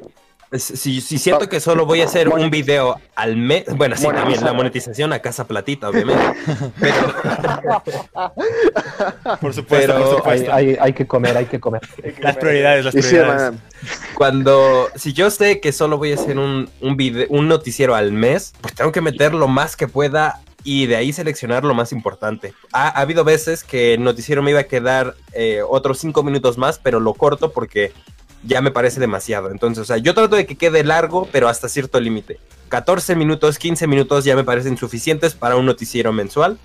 Si- 0.58 1.00
si 1.00 1.18
siento 1.18 1.48
que 1.48 1.60
solo 1.60 1.86
voy 1.86 2.00
a 2.00 2.04
hacer 2.04 2.28
un 2.28 2.50
video 2.50 3.00
al 3.14 3.36
mes, 3.36 3.64
bueno, 3.76 3.96
sí, 3.96 4.06
también 4.06 4.44
la 4.44 4.52
monetización 4.52 5.12
a 5.12 5.20
casa 5.20 5.46
platita, 5.46 5.88
obviamente. 5.88 6.22
Pero, 6.80 6.94
Por 9.40 9.54
supuesto, 9.54 9.64
Pero 9.68 9.94
por 9.94 10.02
hay, 10.02 10.16
supuesto. 10.38 10.54
hay, 10.54 10.76
hay 10.80 10.92
que 10.92 11.06
comer, 11.06 11.36
hay 11.36 11.46
que 11.46 11.60
comer. 11.60 11.80
Las 12.20 12.36
prioridades, 12.36 12.84
las 12.84 12.94
prioridades. 12.94 13.58
Cuando, 14.14 14.88
si 14.94 15.12
yo 15.12 15.30
sé 15.30 15.60
que 15.60 15.72
solo 15.72 15.98
voy 15.98 16.12
a 16.12 16.14
hacer 16.14 16.38
un, 16.38 16.70
un, 16.80 16.96
vide- 16.96 17.26
un 17.28 17.48
noticiero 17.48 17.94
al 17.94 18.12
mes, 18.12 18.52
pues 18.60 18.74
tengo 18.74 18.92
que 18.92 19.00
meter 19.00 19.34
lo 19.34 19.48
más 19.48 19.76
que 19.76 19.88
pueda 19.88 20.40
y 20.62 20.86
de 20.86 20.96
ahí 20.96 21.12
seleccionar 21.12 21.64
lo 21.64 21.74
más 21.74 21.92
importante. 21.92 22.54
Ha, 22.72 22.88
ha 22.88 23.00
habido 23.00 23.24
veces 23.24 23.64
que 23.64 23.94
el 23.94 24.02
noticiero 24.02 24.42
me 24.42 24.52
iba 24.52 24.60
a 24.60 24.64
quedar 24.64 25.14
eh, 25.32 25.60
otros 25.68 25.98
cinco 25.98 26.22
minutos 26.22 26.56
más, 26.56 26.78
pero 26.78 27.00
lo 27.00 27.12
corto 27.14 27.52
porque 27.52 27.92
ya 28.46 28.60
me 28.60 28.70
parece 28.70 29.00
demasiado. 29.00 29.50
Entonces, 29.50 29.82
o 29.82 29.84
sea, 29.84 29.96
yo 29.98 30.14
trato 30.14 30.36
de 30.36 30.46
que 30.46 30.56
quede 30.56 30.84
largo, 30.84 31.28
pero 31.32 31.48
hasta 31.48 31.68
cierto 31.68 32.00
límite. 32.00 32.38
14 32.68 33.14
minutos, 33.16 33.58
15 33.58 33.86
minutos 33.86 34.24
ya 34.24 34.34
me 34.36 34.44
parecen 34.44 34.76
suficientes 34.76 35.34
para 35.34 35.56
un 35.56 35.66
noticiero 35.66 36.12
mensual. 36.12 36.58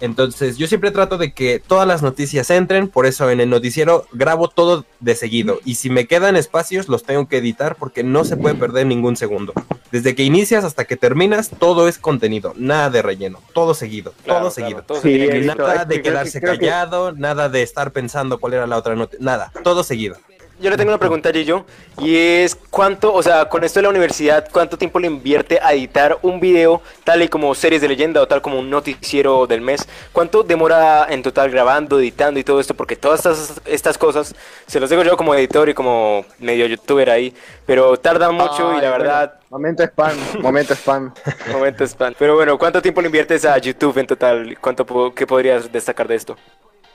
Entonces, 0.00 0.58
yo 0.58 0.66
siempre 0.66 0.90
trato 0.90 1.16
de 1.18 1.32
que 1.32 1.60
todas 1.64 1.86
las 1.86 2.02
noticias 2.02 2.50
entren, 2.50 2.88
por 2.88 3.06
eso 3.06 3.30
en 3.30 3.40
el 3.40 3.48
noticiero 3.48 4.06
grabo 4.12 4.48
todo 4.48 4.84
de 5.00 5.14
seguido. 5.14 5.60
Y 5.64 5.76
si 5.76 5.88
me 5.88 6.06
quedan 6.06 6.34
espacios, 6.36 6.88
los 6.88 7.04
tengo 7.04 7.28
que 7.28 7.38
editar 7.38 7.76
porque 7.76 8.02
no 8.02 8.24
se 8.24 8.36
puede 8.36 8.56
perder 8.56 8.86
ningún 8.86 9.16
segundo. 9.16 9.52
Desde 9.92 10.16
que 10.16 10.24
inicias 10.24 10.64
hasta 10.64 10.84
que 10.84 10.96
terminas, 10.96 11.48
todo 11.48 11.86
es 11.86 11.98
contenido, 11.98 12.52
nada 12.56 12.90
de 12.90 13.00
relleno, 13.02 13.40
todo 13.54 13.72
seguido, 13.72 14.12
Claro, 14.24 14.40
todo 14.40 14.50
claro, 14.50 14.50
seguido. 14.50 14.82
todo 14.82 14.96
se 15.00 15.02
Sí, 15.04 15.08
tiene 15.10 15.26
que 15.28 15.32
he 15.32 15.38
ir. 15.38 15.44
visto. 15.44 15.62
Nada 15.62 15.84
de 15.84 16.02
quedarse 16.02 16.40
que- 16.40 16.46
callado, 16.46 17.12
nada 17.12 17.48
de 17.48 17.62
estar 17.62 17.92
pensando 17.92 18.38
cuál 18.40 18.54
era 18.54 18.66
la 18.66 18.76
otra 18.76 18.96
nota, 18.96 19.16
nada, 19.20 19.52
todo 19.62 19.84
seguido. 19.84 20.16
Yo 20.56 20.70
le 20.70 20.76
tengo 20.76 20.90
una 20.92 20.98
pregunta, 20.98 21.32
Gillo, 21.32 21.66
y 21.98 22.16
es 22.16 22.54
cuánto, 22.70 23.12
o 23.12 23.22
sea, 23.24 23.48
con 23.48 23.64
esto 23.64 23.80
de 23.80 23.82
la 23.82 23.88
universidad, 23.88 24.48
¿cuánto 24.52 24.78
tiempo 24.78 25.00
le 25.00 25.08
invierte 25.08 25.58
a 25.60 25.72
editar 25.72 26.16
un 26.22 26.38
video 26.38 26.80
tal 27.02 27.22
y 27.22 27.28
como 27.28 27.52
series 27.56 27.82
de 27.82 27.88
leyenda 27.88 28.22
o 28.22 28.28
tal 28.28 28.40
como 28.40 28.60
un 28.60 28.70
noticiero 28.70 29.48
del 29.48 29.60
mes? 29.60 29.84
¿Cuánto 30.12 30.44
demora 30.44 31.06
en 31.10 31.24
total 31.24 31.50
grabando, 31.50 31.98
editando 31.98 32.38
y 32.38 32.44
todo 32.44 32.60
esto? 32.60 32.72
Porque 32.74 32.94
todas 32.94 33.18
estas, 33.26 33.60
estas 33.64 33.98
cosas, 33.98 34.32
se 34.66 34.78
los 34.78 34.88
digo 34.88 35.02
yo 35.02 35.16
como 35.16 35.34
editor 35.34 35.68
y 35.68 35.74
como 35.74 36.24
medio 36.38 36.66
youtuber 36.66 37.10
ahí, 37.10 37.34
pero 37.66 37.96
tarda 37.98 38.30
mucho 38.30 38.72
y 38.74 38.80
la 38.80 38.90
bueno, 38.92 38.92
verdad, 38.92 39.34
momento 39.50 39.82
spam, 39.82 40.28
momento 40.38 40.74
spam. 40.76 41.12
momento 41.44 41.84
spam. 41.84 42.14
Pero 42.16 42.36
bueno, 42.36 42.56
¿cuánto 42.58 42.80
tiempo 42.80 43.00
le 43.00 43.06
inviertes 43.08 43.44
a 43.44 43.58
YouTube 43.58 43.98
en 43.98 44.06
total? 44.06 44.56
¿Cuánto 44.60 44.86
po- 44.86 45.12
qué 45.14 45.26
podrías 45.26 45.70
destacar 45.72 46.06
de 46.06 46.14
esto? 46.14 46.36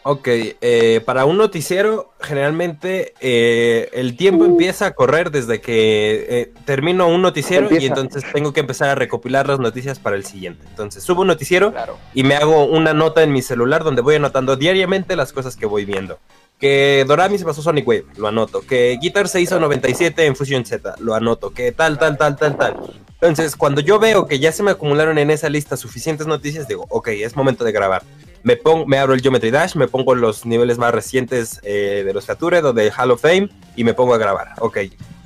Ok, 0.03 0.27
eh, 0.29 1.01
para 1.05 1.25
un 1.25 1.37
noticiero, 1.37 2.13
generalmente 2.21 3.13
eh, 3.19 3.89
el 3.93 4.15
tiempo 4.15 4.45
empieza 4.45 4.87
a 4.87 4.91
correr 4.91 5.29
desde 5.29 5.59
que 5.59 6.25
eh, 6.29 6.53
termino 6.65 7.07
un 7.09 7.21
noticiero 7.21 7.65
y 7.69 7.73
Empieza. 7.73 7.87
entonces 7.99 8.23
tengo 8.33 8.53
que 8.53 8.61
empezar 8.61 8.89
a 8.89 8.95
recopilar 8.95 9.47
las 9.47 9.59
noticias 9.59 9.99
para 9.99 10.15
el 10.15 10.23
siguiente. 10.25 10.65
Entonces 10.69 11.03
subo 11.03 11.21
un 11.21 11.27
noticiero 11.27 11.71
Claro. 11.73 11.97
y 12.13 12.23
me 12.23 12.35
hago 12.35 12.63
una 12.65 12.93
nota 12.93 13.23
en 13.23 13.33
mi 13.33 13.41
celular 13.41 13.83
donde 13.83 14.01
voy 14.01 14.15
anotando 14.15 14.55
diariamente 14.55 15.15
las 15.17 15.33
cosas 15.33 15.55
que 15.57 15.65
voy 15.65 15.83
viendo. 15.83 16.17
Que 16.59 17.05
Dorami 17.07 17.37
se 17.37 17.45
pasó 17.45 17.61
Sonic 17.61 17.87
Wave, 17.87 18.05
lo 18.17 18.27
anoto. 18.29 18.61
Que 18.61 18.97
Guitar 19.01 19.27
se 19.27 19.41
hizo 19.41 19.59
97 19.59 20.25
en 20.25 20.35
Fusion 20.35 20.65
Z, 20.65 20.95
lo 20.99 21.13
anoto. 21.13 21.53
Que 21.53 21.71
tal, 21.73 21.97
tal, 21.99 22.17
tal, 22.17 22.35
tal, 22.37 22.57
tal. 22.57 22.75
Entonces, 23.21 23.55
cuando 23.57 23.81
yo 23.81 23.99
veo 23.99 24.27
que 24.27 24.39
ya 24.39 24.51
se 24.53 24.63
me 24.63 24.71
acumularon 24.71 25.17
en 25.17 25.29
esa 25.29 25.49
lista 25.49 25.75
suficientes 25.77 26.25
noticias, 26.25 26.67
digo, 26.69 26.85
ok, 26.89 27.09
es 27.09 27.35
momento 27.35 27.63
de 27.65 27.71
grabar. 27.73 28.01
Me, 28.43 28.55
pongo, 28.55 28.85
me 28.85 28.97
abro 28.97 29.13
el 29.13 29.21
Geometry 29.21 29.51
Dash, 29.51 29.75
me 29.75 29.87
pongo 29.87 30.15
los 30.15 30.45
niveles 30.45 30.77
más 30.77 30.93
recientes 30.93 31.59
eh, 31.63 32.03
de 32.05 32.13
los 32.13 32.25
Featured 32.25 32.65
o 32.65 32.73
de 32.73 32.91
Hall 32.91 33.11
of 33.11 33.21
Fame 33.21 33.49
y 33.75 33.83
me 33.83 33.93
pongo 33.93 34.13
a 34.13 34.17
grabar. 34.17 34.53
Ok, 34.59 34.77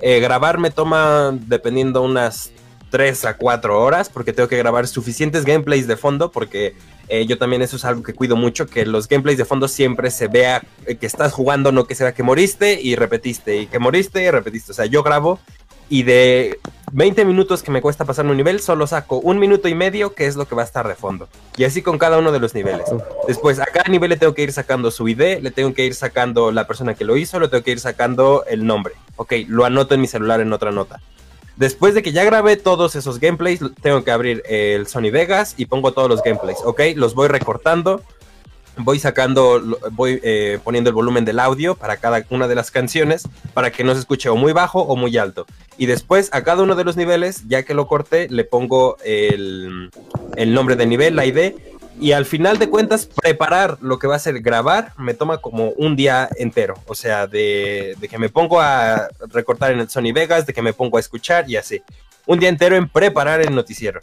Eh, 0.05 0.19
grabar 0.19 0.57
me 0.57 0.69
toma, 0.69 1.31
dependiendo, 1.47 2.01
unas 2.01 2.51
3 2.89 3.25
a 3.25 3.37
4 3.37 3.81
horas 3.81 4.09
porque 4.09 4.33
tengo 4.33 4.49
que 4.49 4.57
grabar 4.57 4.85
suficientes 4.87 5.45
gameplays 5.45 5.87
de 5.87 5.95
fondo 5.95 6.29
porque 6.31 6.75
eh, 7.07 7.25
yo 7.25 7.37
también 7.37 7.61
eso 7.61 7.77
es 7.77 7.85
algo 7.85 8.03
que 8.03 8.13
cuido 8.13 8.35
mucho, 8.35 8.67
que 8.67 8.85
los 8.85 9.07
gameplays 9.07 9.37
de 9.37 9.45
fondo 9.45 9.67
siempre 9.67 10.11
se 10.11 10.27
vea 10.27 10.61
que 10.85 11.05
estás 11.05 11.31
jugando, 11.31 11.71
no 11.71 11.85
que 11.85 11.95
sea 11.95 12.13
que 12.13 12.21
moriste 12.21 12.79
y 12.81 12.95
repetiste 12.95 13.57
y 13.57 13.67
que 13.67 13.79
moriste 13.79 14.23
y 14.23 14.29
repetiste. 14.29 14.73
O 14.73 14.75
sea, 14.75 14.85
yo 14.85 15.03
grabo 15.03 15.39
y 15.89 16.03
de 16.03 16.59
20 16.93 17.25
minutos 17.25 17.63
que 17.63 17.71
me 17.71 17.81
cuesta 17.81 18.05
pasarme 18.05 18.31
un 18.31 18.37
nivel, 18.37 18.59
solo 18.59 18.85
saco 18.85 19.17
un 19.17 19.39
minuto 19.39 19.67
y 19.67 19.73
medio, 19.73 20.13
que 20.13 20.27
es 20.27 20.35
lo 20.35 20.47
que 20.47 20.53
va 20.53 20.61
a 20.61 20.65
estar 20.65 20.87
de 20.87 20.93
fondo. 20.93 21.27
Y 21.57 21.63
así 21.63 21.81
con 21.81 21.97
cada 21.97 22.19
uno 22.19 22.31
de 22.31 22.39
los 22.39 22.53
niveles. 22.53 22.85
Después, 23.27 23.59
a 23.59 23.65
cada 23.65 23.89
nivel 23.89 24.11
le 24.11 24.17
tengo 24.17 24.35
que 24.35 24.43
ir 24.43 24.53
sacando 24.53 24.91
su 24.91 25.07
ID, 25.07 25.39
le 25.41 25.49
tengo 25.49 25.73
que 25.73 25.85
ir 25.85 25.95
sacando 25.95 26.51
la 26.51 26.67
persona 26.67 26.93
que 26.93 27.03
lo 27.03 27.17
hizo, 27.17 27.39
le 27.39 27.47
tengo 27.47 27.63
que 27.63 27.71
ir 27.71 27.79
sacando 27.79 28.45
el 28.47 28.67
nombre. 28.67 28.93
Ok, 29.15 29.33
lo 29.47 29.65
anoto 29.65 29.95
en 29.95 30.01
mi 30.01 30.07
celular 30.07 30.39
en 30.39 30.53
otra 30.53 30.71
nota. 30.71 31.01
Después 31.55 31.95
de 31.95 32.03
que 32.03 32.11
ya 32.11 32.23
grabé 32.23 32.57
todos 32.57 32.95
esos 32.95 33.19
gameplays, 33.19 33.59
tengo 33.81 34.03
que 34.03 34.11
abrir 34.11 34.43
el 34.47 34.85
Sony 34.85 35.09
Vegas 35.11 35.55
y 35.57 35.65
pongo 35.65 35.93
todos 35.93 36.09
los 36.09 36.21
gameplays. 36.21 36.59
Ok, 36.63 36.81
los 36.95 37.15
voy 37.15 37.27
recortando 37.27 38.03
voy 38.77 38.99
sacando, 38.99 39.61
voy 39.91 40.19
eh, 40.23 40.59
poniendo 40.63 40.89
el 40.89 40.95
volumen 40.95 41.25
del 41.25 41.39
audio 41.39 41.75
para 41.75 41.97
cada 41.97 42.23
una 42.29 42.47
de 42.47 42.55
las 42.55 42.71
canciones 42.71 43.27
para 43.53 43.71
que 43.71 43.83
no 43.83 43.93
se 43.93 43.99
escuche 43.99 44.29
o 44.29 44.35
muy 44.35 44.53
bajo 44.53 44.81
o 44.81 44.95
muy 44.95 45.17
alto. 45.17 45.45
Y 45.77 45.85
después 45.85 46.29
a 46.33 46.43
cada 46.43 46.63
uno 46.63 46.75
de 46.75 46.83
los 46.83 46.97
niveles, 46.97 47.47
ya 47.47 47.63
que 47.63 47.73
lo 47.73 47.87
corté, 47.87 48.27
le 48.29 48.43
pongo 48.43 48.97
el, 49.03 49.91
nombre 50.47 50.75
del 50.75 50.89
nivel, 50.89 51.15
la 51.15 51.25
ID. 51.25 51.53
Y 51.99 52.11
al 52.13 52.25
final 52.25 52.57
de 52.57 52.69
cuentas, 52.69 53.05
preparar 53.05 53.77
lo 53.81 53.99
que 53.99 54.07
va 54.07 54.15
a 54.15 54.19
ser 54.19 54.41
grabar 54.41 54.93
me 54.97 55.13
toma 55.13 55.37
como 55.37 55.69
un 55.71 55.95
día 55.95 56.27
entero. 56.37 56.75
O 56.87 56.95
sea, 56.95 57.27
de 57.27 57.95
que 58.09 58.17
me 58.17 58.29
pongo 58.29 58.59
a 58.59 59.09
recortar 59.29 59.71
en 59.71 59.79
el 59.79 59.89
Sony 59.89 60.11
Vegas, 60.13 60.45
de 60.45 60.53
que 60.53 60.63
me 60.63 60.73
pongo 60.73 60.97
a 60.97 60.99
escuchar 60.99 61.49
y 61.49 61.55
así. 61.55 61.81
Un 62.25 62.39
día 62.39 62.49
entero 62.49 62.75
en 62.75 62.89
preparar 62.89 63.41
el 63.41 63.53
noticiero. 63.53 63.99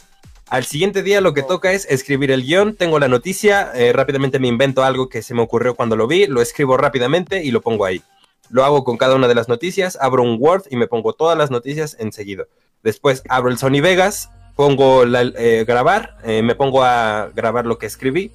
Al 0.51 0.65
siguiente 0.65 1.01
día 1.01 1.21
lo 1.21 1.33
que 1.33 1.43
toca 1.43 1.71
es 1.71 1.87
escribir 1.89 2.29
el 2.29 2.43
guion, 2.43 2.75
tengo 2.75 2.99
la 2.99 3.07
noticia, 3.07 3.71
eh, 3.73 3.93
rápidamente 3.93 4.37
me 4.37 4.49
invento 4.49 4.83
algo 4.83 5.07
que 5.07 5.21
se 5.21 5.33
me 5.33 5.41
ocurrió 5.41 5.75
cuando 5.75 5.95
lo 5.95 6.07
vi, 6.07 6.27
lo 6.27 6.41
escribo 6.41 6.75
rápidamente 6.75 7.41
y 7.41 7.51
lo 7.51 7.61
pongo 7.61 7.85
ahí. 7.85 8.01
Lo 8.49 8.65
hago 8.65 8.83
con 8.83 8.97
cada 8.97 9.15
una 9.15 9.29
de 9.29 9.35
las 9.35 9.47
noticias, 9.47 9.97
abro 10.01 10.23
un 10.23 10.35
Word 10.37 10.63
y 10.69 10.75
me 10.75 10.87
pongo 10.87 11.13
todas 11.13 11.37
las 11.37 11.51
noticias 11.51 11.95
enseguida. 12.01 12.47
Después 12.83 13.23
abro 13.29 13.49
el 13.49 13.57
Sony 13.57 13.79
Vegas, 13.81 14.29
pongo 14.57 15.05
la, 15.05 15.21
eh, 15.21 15.63
grabar, 15.65 16.17
eh, 16.25 16.41
me 16.41 16.53
pongo 16.53 16.83
a 16.83 17.29
grabar 17.33 17.65
lo 17.65 17.77
que 17.77 17.85
escribí. 17.85 18.33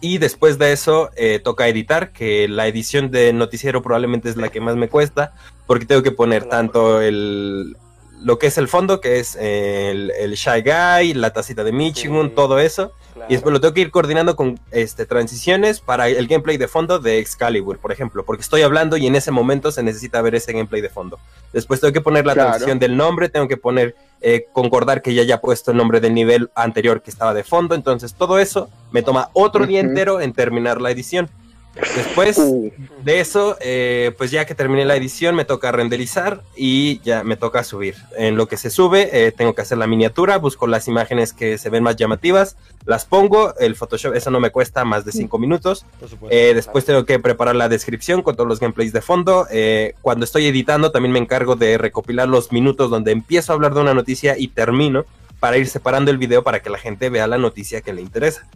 Y 0.00 0.18
después 0.18 0.58
de 0.58 0.72
eso 0.72 1.10
toca 1.44 1.68
editar, 1.68 2.10
que 2.10 2.48
la 2.48 2.66
edición 2.66 3.12
de 3.12 3.32
noticiero 3.32 3.80
probablemente 3.80 4.28
es 4.28 4.36
la 4.36 4.48
que 4.48 4.60
más 4.60 4.74
me 4.74 4.88
cuesta, 4.88 5.34
porque 5.68 5.86
tengo 5.86 6.02
que 6.02 6.10
poner 6.10 6.48
tanto 6.48 7.00
el, 7.00 7.76
lo 8.24 8.38
que 8.38 8.46
es 8.46 8.58
el 8.58 8.68
fondo, 8.68 9.00
que 9.00 9.18
es 9.18 9.36
el, 9.36 10.10
el 10.18 10.34
Shy 10.34 10.62
Guy, 10.62 11.14
la 11.14 11.32
tacita 11.32 11.64
de 11.64 11.72
Michigan, 11.72 12.28
Sí. 12.28 12.32
todo 12.34 12.58
eso. 12.58 12.92
Claro. 13.14 13.26
Y 13.30 13.34
después 13.34 13.52
lo 13.52 13.60
tengo 13.60 13.74
que 13.74 13.82
ir 13.82 13.90
coordinando 13.90 14.36
con 14.36 14.58
este, 14.70 15.04
transiciones 15.04 15.80
para 15.80 16.08
el 16.08 16.26
gameplay 16.28 16.56
de 16.56 16.66
fondo 16.66 16.98
de 16.98 17.18
Excalibur, 17.18 17.78
por 17.78 17.92
ejemplo, 17.92 18.24
porque 18.24 18.40
estoy 18.42 18.62
hablando 18.62 18.96
y 18.96 19.06
en 19.06 19.14
ese 19.16 19.30
momento 19.30 19.70
se 19.70 19.82
necesita 19.82 20.22
ver 20.22 20.34
ese 20.34 20.52
gameplay 20.52 20.80
de 20.80 20.88
fondo. 20.88 21.18
Después 21.52 21.80
tengo 21.80 21.92
que 21.92 22.00
poner 22.00 22.24
la 22.24 22.32
Claro. 22.32 22.50
transición 22.50 22.78
del 22.78 22.96
nombre, 22.96 23.28
tengo 23.28 23.48
que 23.48 23.58
poner, 23.58 23.94
eh, 24.22 24.46
concordar 24.52 25.02
que 25.02 25.12
ya 25.12 25.22
haya 25.22 25.40
puesto 25.42 25.72
el 25.72 25.76
nombre 25.76 26.00
del 26.00 26.14
nivel 26.14 26.50
anterior 26.54 27.02
que 27.02 27.10
estaba 27.10 27.34
de 27.34 27.44
fondo. 27.44 27.74
Entonces 27.74 28.14
todo 28.14 28.38
eso 28.38 28.70
me 28.92 29.02
toma 29.02 29.28
otro 29.34 29.66
día 29.66 29.80
entero 29.80 30.20
en 30.20 30.32
terminar 30.32 30.80
la 30.80 30.90
edición. 30.90 31.28
Después 31.74 32.38
Uh, 32.38 32.70
de 33.02 33.20
eso, 33.20 33.56
eh, 33.60 34.12
pues 34.18 34.30
ya 34.30 34.44
que 34.44 34.54
terminé 34.54 34.84
la 34.84 34.96
edición, 34.96 35.34
me 35.34 35.44
toca 35.44 35.72
renderizar 35.72 36.42
y 36.56 37.00
ya 37.00 37.24
me 37.24 37.36
toca 37.36 37.64
subir. 37.64 37.96
En 38.16 38.36
lo 38.36 38.46
que 38.46 38.56
se 38.56 38.70
sube, 38.70 39.08
eh, 39.12 39.32
tengo 39.32 39.54
que 39.54 39.62
hacer 39.62 39.78
la 39.78 39.86
miniatura, 39.86 40.38
busco 40.38 40.66
las 40.66 40.88
imágenes 40.88 41.32
que 41.32 41.58
se 41.58 41.70
ven 41.70 41.82
más 41.82 41.96
llamativas, 41.96 42.56
las 42.84 43.04
pongo, 43.04 43.54
el 43.58 43.76
Photoshop, 43.76 44.14
eso 44.14 44.30
no 44.30 44.40
me 44.40 44.50
cuesta 44.50 44.84
más 44.84 45.04
de 45.04 45.12
5 45.12 45.38
minutos. 45.38 45.86
Eh, 46.30 46.52
después 46.54 46.84
tengo 46.84 47.04
que 47.04 47.18
preparar 47.18 47.56
la 47.56 47.68
descripción 47.68 48.22
con 48.22 48.36
todos 48.36 48.48
los 48.48 48.60
gameplays 48.60 48.92
de 48.92 49.00
fondo. 49.00 49.46
Eh, 49.50 49.94
cuando 50.02 50.24
estoy 50.24 50.46
editando, 50.46 50.90
también 50.90 51.12
me 51.12 51.18
encargo 51.18 51.56
de 51.56 51.78
recopilar 51.78 52.28
los 52.28 52.52
minutos 52.52 52.90
donde 52.90 53.12
empiezo 53.12 53.52
a 53.52 53.54
hablar 53.54 53.74
de 53.74 53.80
una 53.80 53.94
noticia 53.94 54.36
y 54.36 54.48
termino 54.48 55.04
para 55.40 55.58
ir 55.58 55.68
separando 55.68 56.10
el 56.10 56.18
video 56.18 56.42
para 56.42 56.60
que 56.60 56.70
la 56.70 56.78
gente 56.78 57.10
vea 57.10 57.26
la 57.26 57.38
noticia 57.38 57.80
que 57.80 57.92
le 57.92 58.02
interesa. 58.02 58.46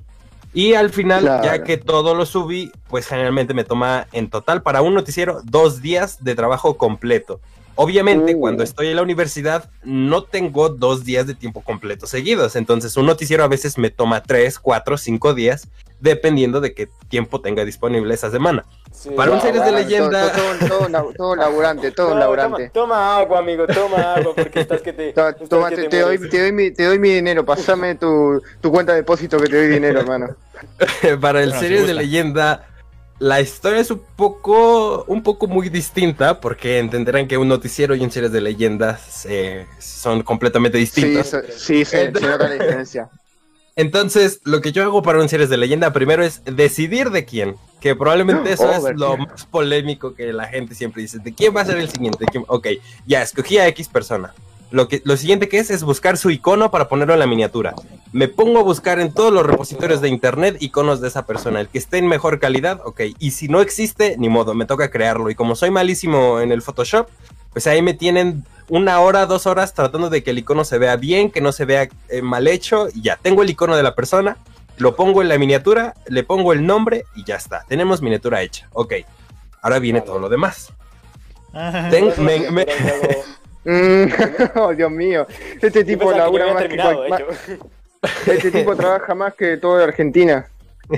Y 0.56 0.72
al 0.72 0.88
final, 0.88 1.20
Claro. 1.20 1.44
ya 1.44 1.62
que 1.64 1.76
todo 1.76 2.14
lo 2.14 2.24
subí, 2.24 2.72
pues 2.88 3.06
generalmente 3.06 3.52
me 3.52 3.62
toma 3.62 4.06
en 4.12 4.30
total 4.30 4.62
para 4.62 4.80
un 4.80 4.94
noticiero 4.94 5.40
dos 5.44 5.82
días 5.82 6.24
de 6.24 6.34
trabajo 6.34 6.78
completo. 6.78 7.40
Obviamente, 7.74 8.34
Uh. 8.34 8.40
cuando 8.40 8.62
estoy 8.62 8.86
en 8.88 8.96
la 8.96 9.02
universidad, 9.02 9.68
no 9.84 10.22
tengo 10.22 10.70
dos 10.70 11.04
días 11.04 11.26
de 11.26 11.34
tiempo 11.34 11.60
completo 11.60 12.06
seguidos. 12.06 12.56
Entonces, 12.56 12.96
un 12.96 13.04
noticiero 13.04 13.44
a 13.44 13.48
veces 13.48 13.76
me 13.76 13.90
toma 13.90 14.22
tres, 14.22 14.58
cuatro, 14.58 14.96
cinco 14.96 15.34
días, 15.34 15.68
dependiendo 16.00 16.60
de 16.60 16.74
qué 16.74 16.88
tiempo 17.08 17.40
tenga 17.40 17.64
disponible 17.64 18.12
esa 18.14 18.30
semana. 18.30 18.64
Sí. 18.92 19.10
Para 19.10 19.30
un 19.32 19.40
series 19.40 19.64
de 19.64 19.72
leyenda- 19.72 20.32
Todo, 20.32 20.68
todo, 20.68 20.88
todo, 20.88 21.12
todo, 21.16 21.36
laburante, 21.36 21.90
todo 21.92 22.10
No, 22.14 22.20
laburante. 22.20 22.70
Toma, 22.70 22.94
toma 22.94 23.16
agua, 23.18 23.38
amigo, 23.38 23.66
toma 23.66 24.14
agua, 24.14 24.34
porque 24.34 24.60
estás 24.60 24.82
que 24.82 24.92
te. 24.92 25.12
To- 25.14 25.28
estás 25.28 25.48
Toma, 25.48 25.70
que 25.70 25.88
te, 25.88 26.00
doy, 26.00 26.18
mueres. 26.18 26.30
te, 26.30 26.40
doy 26.42 26.52
mi, 26.52 26.70
te 26.70 26.84
doy 26.84 26.98
mi 26.98 27.10
dinero, 27.10 27.44
pasame 27.44 27.94
tu, 27.94 28.42
tu 28.60 28.70
cuenta 28.70 28.92
de 28.92 28.98
depósito 28.98 29.38
que 29.38 29.46
te 29.48 29.56
doy 29.56 29.68
dinero, 29.68 30.00
hermano. 30.00 30.36
Para 31.20 31.42
el 31.42 31.52
series 31.52 31.82
si 31.82 31.86
de 31.88 31.94
leyenda, 31.94 32.66
la 33.18 33.40
historia 33.40 33.80
es 33.80 33.90
un 33.90 34.02
poco, 34.16 35.04
un 35.04 35.22
poco 35.22 35.46
muy 35.46 35.68
distinta, 35.70 36.40
porque 36.40 36.78
entenderán 36.78 37.26
que 37.28 37.38
un 37.38 37.48
noticiero 37.48 37.94
y 37.94 38.02
un 38.02 38.10
series 38.10 38.32
de 38.32 38.40
leyendas 38.42 39.26
eh, 39.28 39.66
son 39.78 40.22
completamente 40.22 40.76
Sí, 40.78 40.80
distintos. 40.84 41.26
eso- 41.32 41.42
sí, 41.56 41.84
se, 41.84 42.12
se 42.12 42.26
nota 42.26 42.48
la 42.48 42.54
diferencia. 42.54 43.08
Entonces, 43.76 44.40
lo 44.44 44.62
que 44.62 44.72
yo 44.72 44.82
hago 44.82 45.02
para 45.02 45.20
un 45.20 45.28
series 45.28 45.50
de 45.50 45.58
leyenda 45.58 45.92
primero 45.92 46.24
es 46.24 46.40
decidir 46.44 47.10
de 47.10 47.26
quién. 47.26 47.56
Que 47.78 47.94
probablemente 47.94 48.50
eso 48.50 48.72
es 48.72 48.96
lo 48.96 49.18
más 49.18 49.44
polémico 49.44 50.14
que 50.14 50.32
la 50.32 50.46
gente 50.46 50.74
siempre 50.74 51.02
dice. 51.02 51.18
¿De 51.18 51.34
quién 51.34 51.54
va 51.54 51.60
a 51.60 51.66
ser 51.66 51.76
el 51.76 51.90
siguiente? 51.90 52.24
Ok, 52.48 52.68
ya 53.06 53.20
escogí 53.20 53.58
a 53.58 53.68
X 53.68 53.88
persona. 53.88 54.32
Lo, 54.70 54.88
que, 54.88 55.02
lo 55.04 55.16
siguiente 55.18 55.48
que 55.48 55.58
es 55.58 55.70
es 55.70 55.84
buscar 55.84 56.16
su 56.16 56.30
icono 56.30 56.70
para 56.70 56.88
ponerlo 56.88 57.12
en 57.12 57.20
la 57.20 57.26
miniatura. 57.26 57.74
Me 58.12 58.28
pongo 58.28 58.58
a 58.58 58.62
buscar 58.62 58.98
en 58.98 59.12
todos 59.12 59.30
los 59.30 59.44
repositorios 59.44 60.00
de 60.00 60.08
internet 60.08 60.56
iconos 60.58 61.02
de 61.02 61.08
esa 61.08 61.26
persona. 61.26 61.60
El 61.60 61.68
que 61.68 61.78
esté 61.78 61.98
en 61.98 62.08
mejor 62.08 62.40
calidad, 62.40 62.80
ok. 62.82 63.02
Y 63.18 63.32
si 63.32 63.48
no 63.48 63.60
existe, 63.60 64.16
ni 64.18 64.30
modo, 64.30 64.54
me 64.54 64.64
toca 64.64 64.90
crearlo. 64.90 65.28
Y 65.28 65.34
como 65.34 65.54
soy 65.54 65.70
malísimo 65.70 66.40
en 66.40 66.50
el 66.50 66.62
Photoshop, 66.62 67.08
pues 67.52 67.66
ahí 67.66 67.82
me 67.82 67.92
tienen 67.92 68.44
una 68.68 69.00
hora, 69.00 69.26
dos 69.26 69.46
horas 69.46 69.74
tratando 69.74 70.10
de 70.10 70.22
que 70.22 70.30
el 70.30 70.38
icono 70.38 70.64
se 70.64 70.78
vea 70.78 70.96
bien, 70.96 71.30
que 71.30 71.40
no 71.40 71.52
se 71.52 71.64
vea 71.64 71.88
eh, 72.08 72.22
mal 72.22 72.48
hecho. 72.48 72.88
Y 72.94 73.02
ya, 73.02 73.16
tengo 73.16 73.42
el 73.42 73.50
icono 73.50 73.76
de 73.76 73.82
la 73.82 73.94
persona, 73.94 74.36
lo 74.78 74.96
pongo 74.96 75.22
en 75.22 75.28
la 75.28 75.38
miniatura, 75.38 75.94
le 76.06 76.22
pongo 76.24 76.52
el 76.52 76.66
nombre 76.66 77.04
y 77.14 77.24
ya 77.24 77.36
está. 77.36 77.64
Tenemos 77.68 78.02
miniatura 78.02 78.42
hecha. 78.42 78.68
Ok. 78.72 78.94
Ahora 79.62 79.78
viene 79.78 80.00
todo 80.00 80.18
lo 80.18 80.28
demás. 80.28 80.72
Ah, 81.52 81.88
Ten- 81.90 82.12
me- 82.18 82.66
oh, 84.56 84.72
Dios 84.76 84.90
mío. 84.90 85.26
Este 85.60 85.84
tipo 85.84 86.12
labura 86.12 86.52
más 86.54 86.64
que 86.64 86.76
más-. 86.76 87.20
Este 88.26 88.50
tipo 88.50 88.76
trabaja 88.76 89.14
más 89.14 89.34
que 89.34 89.56
todo 89.56 89.78
de 89.78 89.84
Argentina. 89.84 90.46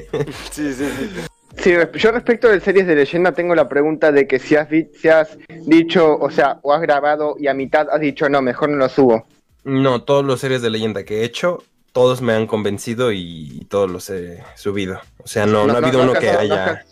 Sí, 0.50 0.74
sí, 0.74 0.90
sí. 0.98 1.10
Sí, 1.58 1.72
yo 1.94 2.12
respecto 2.12 2.48
de 2.48 2.60
series 2.60 2.86
de 2.86 2.94
leyenda 2.94 3.32
tengo 3.32 3.54
la 3.54 3.68
pregunta 3.68 4.12
de 4.12 4.26
que 4.26 4.38
si 4.38 4.54
has, 4.56 4.68
vi- 4.70 4.88
si 5.00 5.08
has 5.08 5.36
dicho, 5.66 6.16
o 6.18 6.30
sea, 6.30 6.58
o 6.62 6.72
has 6.72 6.80
grabado 6.80 7.36
y 7.38 7.48
a 7.48 7.54
mitad 7.54 7.88
has 7.90 8.00
dicho, 8.00 8.28
no, 8.28 8.40
mejor 8.42 8.68
no 8.68 8.76
lo 8.76 8.88
subo. 8.88 9.26
No, 9.64 10.02
todos 10.02 10.24
los 10.24 10.40
series 10.40 10.62
de 10.62 10.70
leyenda 10.70 11.04
que 11.04 11.20
he 11.20 11.24
hecho, 11.24 11.62
todos 11.92 12.22
me 12.22 12.32
han 12.32 12.46
convencido 12.46 13.10
y 13.12 13.66
todos 13.68 13.90
los 13.90 14.08
he 14.10 14.42
subido. 14.54 15.00
O 15.22 15.26
sea, 15.26 15.46
no, 15.46 15.66
no, 15.66 15.74
ha 15.74 15.78
habido 15.78 16.02
uno 16.02 16.12
que 16.14 16.30
haya... 16.30 16.84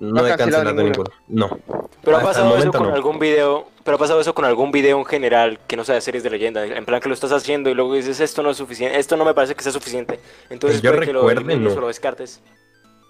No, 0.00 0.26
he 0.26 0.30
cancelado 0.36 0.36
cancelado 0.36 0.82
ninguno. 0.82 1.04
ninguno. 1.28 1.58
No. 1.68 1.88
Pero 2.02 2.16
ha 2.16 2.20
pasado 2.20 2.56
eso 2.58 2.72
con 2.72 2.88
no. 2.88 2.94
algún 2.94 3.18
video, 3.18 3.68
pero 3.84 3.96
ha 3.96 4.00
pasado 4.00 4.20
eso 4.20 4.34
con 4.34 4.44
algún 4.44 4.72
video 4.72 4.98
en 4.98 5.04
general 5.04 5.60
que 5.68 5.76
no 5.76 5.84
sea 5.84 5.94
de 5.94 6.00
series 6.00 6.24
de 6.24 6.30
leyenda, 6.30 6.64
en 6.66 6.84
plan 6.84 7.00
que 7.00 7.08
lo 7.08 7.14
estás 7.14 7.30
haciendo 7.30 7.70
y 7.70 7.74
luego 7.74 7.94
dices 7.94 8.18
esto 8.20 8.42
no 8.42 8.50
es 8.50 8.56
suficiente, 8.56 8.98
esto 8.98 9.16
no 9.16 9.24
me 9.24 9.34
parece 9.34 9.54
que 9.54 9.62
sea 9.62 9.70
suficiente. 9.70 10.18
Entonces 10.50 10.82
yo 10.82 10.90
puede 10.92 11.06
que 11.06 11.12
lo 11.12 11.22
no. 11.32 11.80
lo 11.80 11.86
descartes. 11.86 12.40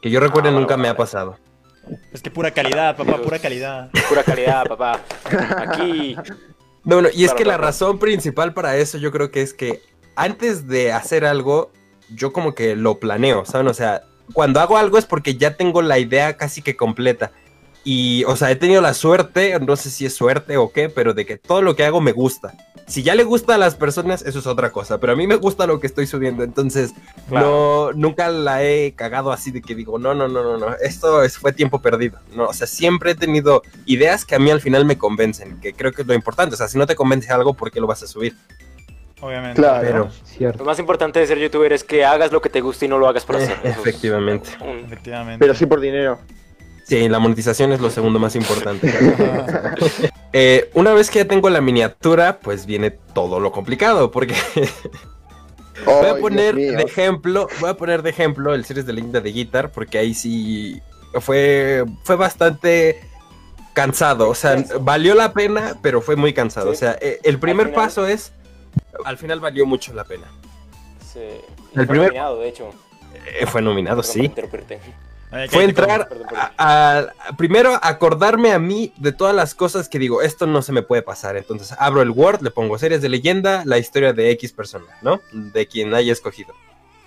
Que 0.05 0.11
yo 0.11 0.21
recuerde 0.21 0.51
Ah, 0.51 0.53
bueno, 0.53 0.61
nunca 0.61 0.77
me 0.77 0.89
ha 0.89 0.97
pasado. 0.99 1.39
Es 2.13 2.21
que 2.21 2.31
pura 2.31 2.51
calidad, 2.51 2.95
papá, 2.95 3.17
pura 3.23 3.39
calidad. 3.39 3.89
Pura 4.11 4.23
calidad, 4.23 4.67
papá. 4.67 5.01
Aquí 5.57 6.15
No, 6.85 7.01
no, 7.01 7.09
y 7.09 7.25
es 7.25 7.31
Claro, 7.31 7.37
que 7.39 7.45
la 7.47 7.55
claro. 7.55 7.63
razón 7.63 7.99
principal 7.99 8.53
para 8.53 8.77
eso 8.77 8.99
yo 8.99 9.11
creo 9.11 9.31
que 9.31 9.41
es 9.41 9.55
que 9.55 9.81
antes 10.15 10.69
de 10.69 10.93
hacer 10.93 11.25
algo, 11.25 11.73
yo 12.11 12.35
como 12.35 12.55
que 12.55 12.77
lo 12.77 13.01
planeo, 13.01 13.47
¿saben? 13.47 13.67
O 13.69 13.73
sea, 13.73 14.03
cuando 14.35 14.61
hago 14.61 14.77
algo 14.77 14.99
es 14.99 15.07
porque 15.07 15.37
ya 15.39 15.57
tengo 15.57 15.81
la 15.81 15.99
idea 15.99 16.37
casi 16.37 16.61
que 16.61 16.77
completa. 16.77 17.33
Y, 17.85 18.25
o 18.25 18.35
sea, 18.35 18.51
he 18.51 18.57
tenido 18.57 18.81
la 18.81 18.95
suerte, 18.95 19.59
no 19.61 19.77
sé 19.77 19.91
si 19.91 20.07
es 20.07 20.15
suerte 20.15 20.57
o 20.57 20.73
qué, 20.73 20.89
pero 20.89 21.13
de 21.13 21.27
que 21.27 21.37
todo 21.37 21.61
lo 21.61 21.77
que 21.77 21.85
hago 21.85 22.01
me 22.01 22.13
gusta. 22.13 22.55
Si 22.87 23.03
ya 23.03 23.15
le 23.15 23.25
gusta 23.25 23.55
a 23.55 23.59
las 23.59 23.75
personas, 23.77 24.23
eso 24.23 24.39
es 24.39 24.47
otra 24.47 24.71
cosa, 24.71 24.99
pero 24.99 25.13
a 25.13 25.17
mí 25.17 25.27
me 25.27 25.37
gusta 25.37 25.67
lo 25.67 25.81
que 25.81 25.87
estoy 25.87 26.07
subiendo, 26.07 26.43
entonces 26.45 26.93
no, 27.31 27.93
nunca 27.93 28.29
la 28.31 28.63
he 28.63 28.93
cagado 28.93 29.33
así 29.33 29.51
de 29.51 29.63
que 29.63 29.75
digo, 29.75 29.99
no, 29.99 30.15
no, 30.15 30.29
no, 30.29 30.43
no, 30.43 30.59
no, 30.59 30.75
esto 30.83 31.23
es- 31.23 31.39
fue 31.39 31.53
tiempo 31.53 31.81
perdido. 31.81 32.19
No, 32.35 32.45
o 32.47 32.53
sea, 32.53 32.67
siempre 32.67 33.13
he 33.13 33.15
tenido 33.15 33.63
ideas 33.87 34.25
que 34.27 34.35
a 34.35 34.39
mí 34.39 34.51
al 34.51 34.61
final 34.61 34.85
me 34.85 34.99
convencen, 34.99 35.61
que 35.61 35.73
creo 35.73 35.93
que 35.93 36.03
es 36.03 36.09
lo 36.09 36.15
importante. 36.15 36.55
O 36.55 36.59
sea, 36.59 36.69
si 36.69 36.77
no 36.79 36.87
te 36.87 36.95
convence 36.95 37.31
algo, 37.33 37.55
¿por 37.55 37.71
qué 37.71 37.81
lo 37.81 37.87
vas 37.87 38.03
a 38.03 38.07
subir? 38.07 38.35
Obviamente. 39.21 39.61
Claro. 39.61 39.81
Pero, 39.87 40.11
Cierto. 40.25 40.59
lo 40.59 40.65
más 40.67 40.79
importante 40.79 41.19
de 41.21 41.27
ser 41.27 41.39
youtuber 41.39 41.73
es 41.73 41.85
que 41.85 42.05
hagas 42.05 42.33
lo 42.33 42.43
que 42.43 42.51
te 42.51 42.61
guste 42.61 42.85
y 42.85 42.89
no 42.89 42.99
lo 42.99 43.09
hagas 43.09 43.25
por 43.25 43.37
Eh, 43.37 43.45
hacer. 43.45 43.57
Es 43.63 43.79
efectivamente. 43.79 44.51
un- 44.61 44.81
Efectivamente. 44.85 45.39
Pero 45.39 45.55
sí 45.55 45.65
por 45.65 45.81
dinero. 45.81 46.19
Sí, 46.85 47.09
la 47.09 47.19
monetización 47.19 47.73
es 47.73 47.81
lo 47.81 47.91
segundo 47.91 48.19
más 48.19 48.37
importante. 48.37 48.93
Eh, 50.37 50.69
una 50.75 50.93
vez 50.95 51.11
que 51.11 51.21
ya 51.21 51.29
tengo 51.29 51.49
la 51.49 51.61
miniatura, 51.61 52.41
pues 52.41 52.67
viene 52.67 52.91
todo 52.91 53.39
lo 53.39 53.53
complicado, 53.53 54.11
porque 54.11 54.35
voy 55.87 56.07
a 56.09 56.17
poner 56.17 56.57
de 56.57 56.83
ejemplo, 56.83 57.47
voy 57.61 57.71
a 57.71 57.75
poner 57.77 58.03
de 58.03 58.11
ejemplo 58.11 58.53
el 58.53 58.65
series 58.65 58.85
de 58.85 58.95
leyenda 58.95 59.21
de 59.21 59.31
Guitar, 59.31 59.71
porque 59.71 59.97
ahí 59.99 60.13
sí 60.13 60.83
fue, 61.21 61.85
fue 62.03 62.17
bastante 62.17 63.01
cansado, 63.75 64.29
o 64.29 64.35
sea, 64.35 64.57
valió 64.81 65.15
la 65.15 65.33
pena, 65.33 65.79
pero 65.83 66.01
fue 66.01 66.17
muy 66.17 66.33
cansado. 66.35 66.67
Sí. 66.71 66.73
O 66.73 66.79
sea, 66.81 66.99
eh, 67.01 67.21
el 67.23 67.39
primer 67.39 67.69
final- 67.69 67.85
paso 67.85 68.05
es, 68.09 68.33
al 69.05 69.17
final 69.19 69.39
valió 69.39 69.67
mucho 69.67 69.95
la 69.95 70.03
pena. 70.03 70.27
Sí. 71.13 71.21
El 71.21 71.75
Fue 71.75 71.87
primer- 71.87 72.09
nominado, 72.09 72.41
de 72.41 72.49
hecho. 72.49 72.71
Eh, 73.41 73.47
fue 73.47 73.63
nominado, 73.63 73.99
por 73.99 74.05
sí. 74.05 74.33
Ay, 75.35 75.49
Fue 75.49 75.65
entrar 75.65 76.09
perdón, 76.09 76.27
perdón. 76.29 76.49
a, 76.57 76.99
a- 76.99 77.37
primero 77.37 77.79
acordarme 77.83 78.53
a 78.53 78.59
mí 78.59 78.93
de 78.97 79.13
todas 79.13 79.35
las 79.35 79.55
cosas 79.55 79.89
que 79.89 79.99
digo, 79.99 80.23
esto 80.23 80.47
no 80.47 80.63
se 80.63 80.73
me 80.73 80.83
puede 80.83 81.03
pasar. 81.03 81.37
Entonces 81.37 81.75
abro 81.79 82.03
el 82.03 82.11
Word, 82.11 82.41
le 82.43 82.51
pongo 82.51 82.79
series 82.79 83.03
de 83.03 83.09
leyenda, 83.09 83.63
la 83.67 83.79
historia 83.79 84.13
de 84.13 84.31
X 84.31 84.53
persona, 84.53 84.87
¿no? 85.03 85.21
De 85.33 85.67
quien 85.67 85.93
haya 85.95 86.13
escogido. 86.13 86.55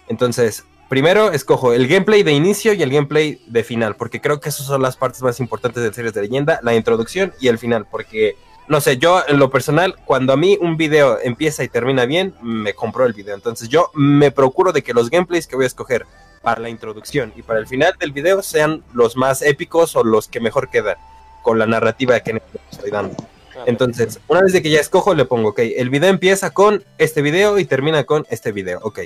Entonces, 0.10 0.65
primero 0.89 1.31
escojo 1.31 1.74
el 1.74 1.88
gameplay 1.88 2.24
de 2.24 2.31
inicio 2.34 2.74
y 2.74 2.81
el 2.81 2.89
gameplay 2.91 3.41
de 3.48 3.63
final, 3.63 3.96
porque 3.96 4.22
creo 4.22 4.39
que 4.39 4.50
esas 4.50 4.65
son 4.65 4.81
las 4.81 4.98
partes 4.98 5.22
más 5.22 5.39
importantes 5.39 5.84
de 5.84 5.93
series 5.93 6.13
de 6.13 6.22
leyenda, 6.22 6.60
la 6.63 6.75
introducción 6.75 7.34
y 7.39 7.48
el 7.50 7.57
final, 7.57 7.86
porque, 7.89 8.36
no 8.67 8.79
sé, 8.81 8.98
yo 8.98 9.22
en 9.27 9.38
lo 9.39 9.50
personal, 9.50 9.96
cuando 10.05 10.34
a 10.34 10.38
mí 10.38 10.57
un 10.62 10.77
video 10.77 11.19
empieza 11.22 11.63
y 11.63 11.67
termina 11.69 12.05
bien, 12.05 12.34
me 12.41 12.74
compro 12.74 13.05
el 13.05 13.13
video. 13.13 13.36
Entonces 13.36 13.67
yo 13.69 13.91
me 13.93 14.31
procuro 14.31 14.72
de 14.72 14.81
que 14.84 14.93
los 14.93 15.10
gameplays 15.10 15.46
que 15.48 15.55
voy 15.55 15.65
a 15.65 15.67
escoger 15.67 16.05
para 16.47 16.61
la 16.61 16.69
introducción 16.69 17.33
y 17.35 17.41
para 17.41 17.59
el 17.59 17.67
final 17.67 17.93
del 17.99 18.13
video 18.13 18.41
sean 18.41 18.81
los 18.93 19.17
más 19.17 19.41
épicos 19.41 19.97
o 19.97 20.05
los 20.05 20.29
que 20.29 20.39
mejor 20.39 20.69
quedan 20.69 20.95
con 21.43 21.59
la 21.59 21.65
narrativa 21.65 22.17
que 22.21 22.41
estoy 22.71 22.89
dando. 22.89 23.17
Entonces, 23.65 24.21
una 24.29 24.43
vez 24.43 24.53
de 24.53 24.61
que 24.61 24.69
ya 24.69 24.79
escojo, 24.79 25.13
le 25.13 25.25
pongo, 25.25 25.49
ok, 25.49 25.59
el 25.59 25.89
video 25.89 26.09
empieza 26.09 26.51
con 26.51 26.85
este 26.99 27.21
video 27.21 27.59
y 27.59 27.65
termina 27.65 28.05
con 28.05 28.25
este 28.29 28.53
video, 28.53 28.79
ok. 28.81 28.99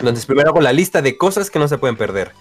Entonces, 0.00 0.26
primero 0.26 0.48
hago 0.48 0.60
la 0.60 0.72
lista 0.72 1.00
de 1.00 1.16
cosas 1.16 1.48
que 1.48 1.60
no 1.60 1.68
se 1.68 1.78
pueden 1.78 1.96
perder. 1.96 2.32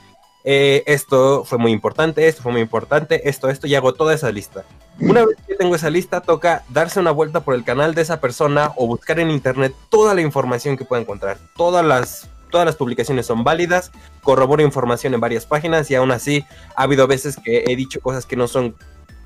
Eh, 0.43 0.81
esto 0.87 1.43
fue 1.45 1.59
muy 1.59 1.71
importante, 1.71 2.27
esto 2.27 2.41
fue 2.41 2.53
muy 2.53 2.61
importante, 2.61 3.29
esto, 3.29 3.51
esto, 3.51 3.67
y 3.67 3.75
hago 3.75 3.93
toda 3.93 4.15
esa 4.15 4.31
lista. 4.31 4.65
Una 4.99 5.27
vez 5.27 5.37
que 5.47 5.53
tengo 5.53 5.75
esa 5.75 5.91
lista, 5.91 6.21
toca 6.21 6.63
darse 6.69 6.99
una 6.99 7.11
vuelta 7.11 7.41
por 7.41 7.53
el 7.53 7.63
canal 7.63 7.93
de 7.93 8.01
esa 8.01 8.19
persona 8.19 8.71
o 8.77 8.87
buscar 8.87 9.19
en 9.19 9.29
internet 9.29 9.75
toda 9.89 10.15
la 10.15 10.21
información 10.21 10.75
que 10.75 10.85
pueda 10.85 11.03
encontrar. 11.03 11.37
Todas 11.55 11.85
las, 11.85 12.27
todas 12.49 12.65
las 12.65 12.75
publicaciones 12.75 13.25
son 13.25 13.43
válidas, 13.43 13.91
corroboro 14.23 14.61
información 14.63 15.13
en 15.13 15.19
varias 15.19 15.45
páginas 15.45 15.89
y 15.91 15.95
aún 15.95 16.11
así 16.11 16.45
ha 16.75 16.83
habido 16.83 17.07
veces 17.07 17.37
que 17.43 17.65
he 17.67 17.75
dicho 17.75 17.99
cosas 18.01 18.25
que 18.25 18.35
no 18.35 18.47
son 18.47 18.75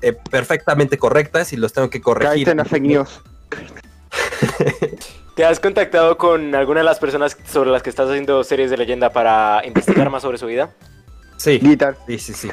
eh, 0.02 0.12
perfectamente 0.12 0.98
correctas 0.98 1.52
y 1.52 1.56
los 1.56 1.72
tengo 1.72 1.90
que 1.90 2.00
corregir. 2.00 2.30
Caíste 2.30 2.50
en 2.50 2.56
las 2.58 2.68
fake 2.68 2.82
news. 2.82 3.20
¿Te 5.36 5.44
has 5.44 5.60
contactado 5.60 6.18
con 6.18 6.54
alguna 6.54 6.80
de 6.80 6.84
las 6.84 6.98
personas 6.98 7.36
sobre 7.46 7.70
las 7.70 7.82
que 7.82 7.90
estás 7.90 8.08
haciendo 8.08 8.44
series 8.44 8.70
de 8.70 8.76
leyenda 8.76 9.10
para 9.10 9.62
investigar 9.64 10.10
más 10.10 10.22
sobre 10.22 10.36
su 10.38 10.46
vida? 10.46 10.70
Sí, 11.38 11.58
Guitar. 11.58 11.96
sí, 12.06 12.18
sí, 12.18 12.34
sí. 12.34 12.50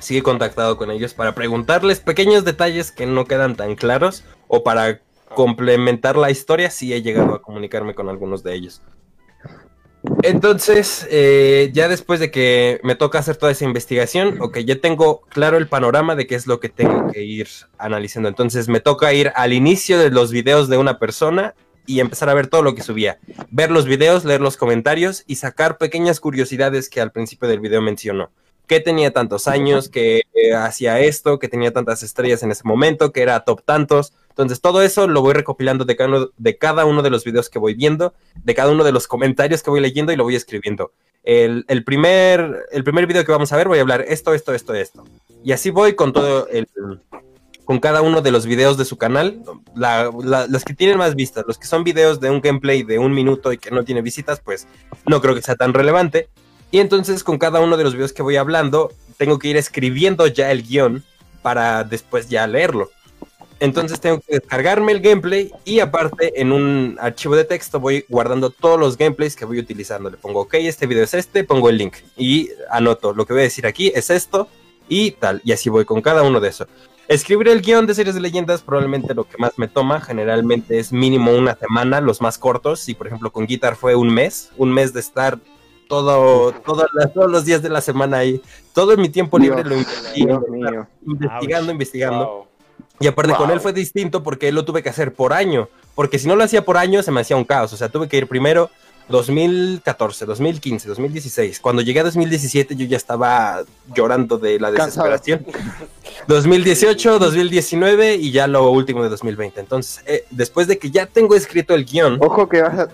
Sí 0.00 0.18
he 0.18 0.22
contactado 0.22 0.76
con 0.76 0.90
ellos 0.90 1.14
para 1.14 1.34
preguntarles 1.34 2.00
pequeños 2.00 2.44
detalles 2.44 2.90
que 2.92 3.06
no 3.06 3.24
quedan 3.24 3.56
tan 3.56 3.76
claros 3.76 4.24
o 4.48 4.62
para 4.64 5.00
complementar 5.34 6.16
la 6.16 6.30
historia, 6.30 6.70
sí 6.70 6.92
he 6.92 7.02
llegado 7.02 7.34
a 7.34 7.42
comunicarme 7.42 7.94
con 7.94 8.08
algunos 8.08 8.42
de 8.42 8.54
ellos. 8.54 8.82
Entonces, 10.22 11.06
eh, 11.10 11.70
ya 11.72 11.88
después 11.88 12.20
de 12.20 12.30
que 12.30 12.80
me 12.82 12.94
toca 12.94 13.18
hacer 13.18 13.36
toda 13.36 13.52
esa 13.52 13.64
investigación, 13.64 14.40
ok, 14.40 14.58
ya 14.58 14.80
tengo 14.80 15.22
claro 15.28 15.56
el 15.56 15.68
panorama 15.68 16.14
de 16.14 16.26
qué 16.26 16.34
es 16.34 16.46
lo 16.46 16.60
que 16.60 16.68
tengo 16.68 17.10
que 17.10 17.22
ir 17.22 17.48
analizando. 17.78 18.28
Entonces, 18.28 18.68
me 18.68 18.80
toca 18.80 19.12
ir 19.12 19.32
al 19.34 19.52
inicio 19.52 19.98
de 19.98 20.10
los 20.10 20.30
videos 20.30 20.68
de 20.68 20.76
una 20.76 20.98
persona 20.98 21.54
y 21.86 22.00
empezar 22.00 22.28
a 22.28 22.34
ver 22.34 22.46
todo 22.46 22.62
lo 22.62 22.74
que 22.74 22.82
subía. 22.82 23.18
Ver 23.50 23.70
los 23.70 23.86
videos, 23.86 24.24
leer 24.24 24.40
los 24.40 24.56
comentarios 24.56 25.24
y 25.26 25.36
sacar 25.36 25.78
pequeñas 25.78 26.20
curiosidades 26.20 26.88
que 26.88 27.00
al 27.00 27.12
principio 27.12 27.48
del 27.48 27.60
video 27.60 27.82
mencionó. 27.82 28.30
Que 28.66 28.80
tenía 28.80 29.12
tantos 29.12 29.46
años, 29.46 29.88
que 29.90 30.22
eh, 30.34 30.54
hacía 30.54 31.00
esto, 31.00 31.38
que 31.38 31.48
tenía 31.48 31.72
tantas 31.72 32.02
estrellas 32.02 32.42
en 32.42 32.50
ese 32.50 32.62
momento, 32.64 33.12
que 33.12 33.22
era 33.22 33.40
top 33.40 33.62
tantos. 33.62 34.14
Entonces, 34.34 34.60
todo 34.60 34.82
eso 34.82 35.06
lo 35.06 35.22
voy 35.22 35.32
recopilando 35.32 35.84
de 35.84 35.94
cada, 36.58 36.84
uno, 36.84 37.02
de 37.02 37.10
los 37.10 37.22
videos 37.22 37.48
que 37.48 37.60
voy 37.60 37.74
viendo, 37.74 38.14
de 38.34 38.52
cada 38.52 38.72
uno 38.72 38.82
de 38.82 38.90
los 38.90 39.06
comentarios 39.06 39.62
que 39.62 39.70
voy 39.70 39.80
leyendo 39.80 40.12
y 40.12 40.16
lo 40.16 40.24
voy 40.24 40.34
escribiendo. 40.34 40.90
El, 41.22 41.64
primer, 41.84 42.66
el 42.72 42.82
primer 42.82 43.06
video 43.06 43.24
que 43.24 43.30
vamos 43.30 43.52
a 43.52 43.56
ver 43.56 43.68
voy 43.68 43.78
a 43.78 43.82
hablar 43.82 44.04
esto, 44.08 44.34
esto, 44.34 44.52
esto, 44.52 44.74
esto. 44.74 45.04
Y 45.44 45.52
así 45.52 45.70
voy 45.70 45.94
con 45.94 46.12
todo 46.12 46.48
el, 46.48 46.66
con 47.64 47.78
cada 47.78 48.02
uno 48.02 48.22
de 48.22 48.32
los 48.32 48.44
videos 48.44 48.76
de 48.76 48.84
su 48.84 48.98
canal, 48.98 49.40
la, 49.76 50.10
los 50.48 50.64
que 50.64 50.74
tienen 50.74 50.98
más 50.98 51.14
vistas, 51.14 51.44
los 51.46 51.56
que 51.56 51.68
son 51.68 51.84
videos 51.84 52.18
de 52.18 52.30
un 52.30 52.40
gameplay 52.40 52.82
de 52.82 52.98
un 52.98 53.12
minuto 53.14 53.52
y 53.52 53.58
que 53.58 53.70
no 53.70 53.84
tiene 53.84 54.02
visitas, 54.02 54.40
pues 54.40 54.66
no 55.06 55.20
creo 55.20 55.36
que 55.36 55.42
sea 55.42 55.54
tan 55.54 55.74
relevante. 55.74 56.28
Y 56.72 56.80
entonces 56.80 57.22
con 57.22 57.38
cada 57.38 57.60
uno 57.60 57.76
de 57.76 57.84
los 57.84 57.94
videos 57.94 58.12
que 58.12 58.22
voy 58.22 58.34
hablando, 58.34 58.90
tengo 59.16 59.38
que 59.38 59.46
ir 59.46 59.56
escribiendo 59.56 60.26
ya 60.26 60.50
el 60.50 60.66
guion 60.66 61.04
para 61.40 61.84
después 61.84 62.28
ya 62.28 62.48
leerlo. 62.48 62.90
Entonces 63.60 64.00
tengo 64.00 64.20
que 64.20 64.34
descargarme 64.34 64.92
el 64.92 65.00
gameplay 65.00 65.50
y 65.64 65.80
aparte 65.80 66.40
en 66.40 66.52
un 66.52 66.96
archivo 67.00 67.36
de 67.36 67.44
texto 67.44 67.80
voy 67.80 68.04
guardando 68.08 68.50
todos 68.50 68.78
los 68.78 68.98
gameplays 68.98 69.36
que 69.36 69.44
voy 69.44 69.58
utilizando. 69.58 70.10
Le 70.10 70.16
pongo, 70.16 70.40
ok, 70.40 70.54
este 70.54 70.86
video 70.86 71.04
es 71.04 71.14
este, 71.14 71.44
pongo 71.44 71.68
el 71.70 71.78
link 71.78 71.94
y 72.16 72.50
anoto, 72.70 73.12
lo 73.14 73.24
que 73.26 73.32
voy 73.32 73.40
a 73.40 73.44
decir 73.44 73.66
aquí 73.66 73.92
es 73.94 74.10
esto 74.10 74.48
y 74.88 75.12
tal. 75.12 75.40
Y 75.44 75.52
así 75.52 75.70
voy 75.70 75.84
con 75.84 76.02
cada 76.02 76.22
uno 76.22 76.40
de 76.40 76.48
eso. 76.48 76.66
Escribir 77.06 77.48
el 77.48 77.60
guion 77.62 77.86
de 77.86 77.94
series 77.94 78.14
de 78.14 78.20
leyendas 78.20 78.62
probablemente 78.62 79.14
lo 79.14 79.24
que 79.28 79.36
más 79.38 79.52
me 79.58 79.68
toma, 79.68 80.00
generalmente 80.00 80.78
es 80.78 80.90
mínimo 80.92 81.32
una 81.32 81.54
semana, 81.54 82.00
los 82.00 82.20
más 82.20 82.38
cortos. 82.38 82.80
Si 82.80 82.94
por 82.94 83.06
ejemplo 83.06 83.30
con 83.30 83.46
Guitar 83.46 83.76
fue 83.76 83.94
un 83.94 84.12
mes, 84.12 84.50
un 84.56 84.72
mes 84.72 84.92
de 84.92 85.00
estar 85.00 85.38
todo, 85.88 86.52
todo 86.52 86.86
la- 86.94 87.08
todos 87.12 87.30
los 87.30 87.44
días 87.44 87.62
de 87.62 87.68
la 87.68 87.80
semana 87.82 88.18
ahí, 88.18 88.40
todo 88.72 88.96
mi 88.96 89.10
tiempo 89.10 89.38
libre 89.38 89.62
Dios, 89.62 89.68
lo 89.68 89.76
invertí 89.76 90.20
investigando, 91.06 91.66
Ouch. 91.68 91.72
investigando. 91.72 92.26
Wow. 92.26 92.46
Y 93.00 93.06
aparte 93.06 93.34
con 93.34 93.50
él 93.50 93.60
fue 93.60 93.72
distinto 93.72 94.22
porque 94.22 94.48
él 94.48 94.54
lo 94.54 94.64
tuve 94.64 94.82
que 94.82 94.88
hacer 94.88 95.12
por 95.12 95.32
año, 95.32 95.68
porque 95.94 96.18
si 96.18 96.28
no 96.28 96.36
lo 96.36 96.44
hacía 96.44 96.64
por 96.64 96.76
año 96.76 97.02
se 97.02 97.10
me 97.10 97.20
hacía 97.20 97.36
un 97.36 97.44
caos, 97.44 97.72
o 97.72 97.76
sea, 97.76 97.88
tuve 97.88 98.08
que 98.08 98.16
ir 98.16 98.28
primero 98.28 98.70
2014, 99.08 100.24
2015, 100.24 100.88
2016. 100.88 101.60
Cuando 101.60 101.82
llegué 101.82 102.00
a 102.00 102.04
2017 102.04 102.76
yo 102.76 102.86
ya 102.86 102.96
estaba 102.96 103.62
llorando 103.94 104.38
de 104.38 104.58
la 104.58 104.70
desesperación. 104.70 105.44
2018, 106.28 107.18
2019 107.18 108.14
y 108.14 108.30
ya 108.30 108.46
lo 108.46 108.70
último 108.70 109.02
de 109.02 109.08
2020. 109.10 109.60
Entonces, 109.60 110.02
eh, 110.06 110.24
después 110.30 110.66
de 110.66 110.78
que 110.78 110.90
ya 110.90 111.06
tengo 111.06 111.34
escrito 111.34 111.74
el 111.74 111.84
guion, 111.84 112.18
Ojo 112.20 112.48
que 112.48 112.62
vas 112.62 112.78
a, 112.78 112.88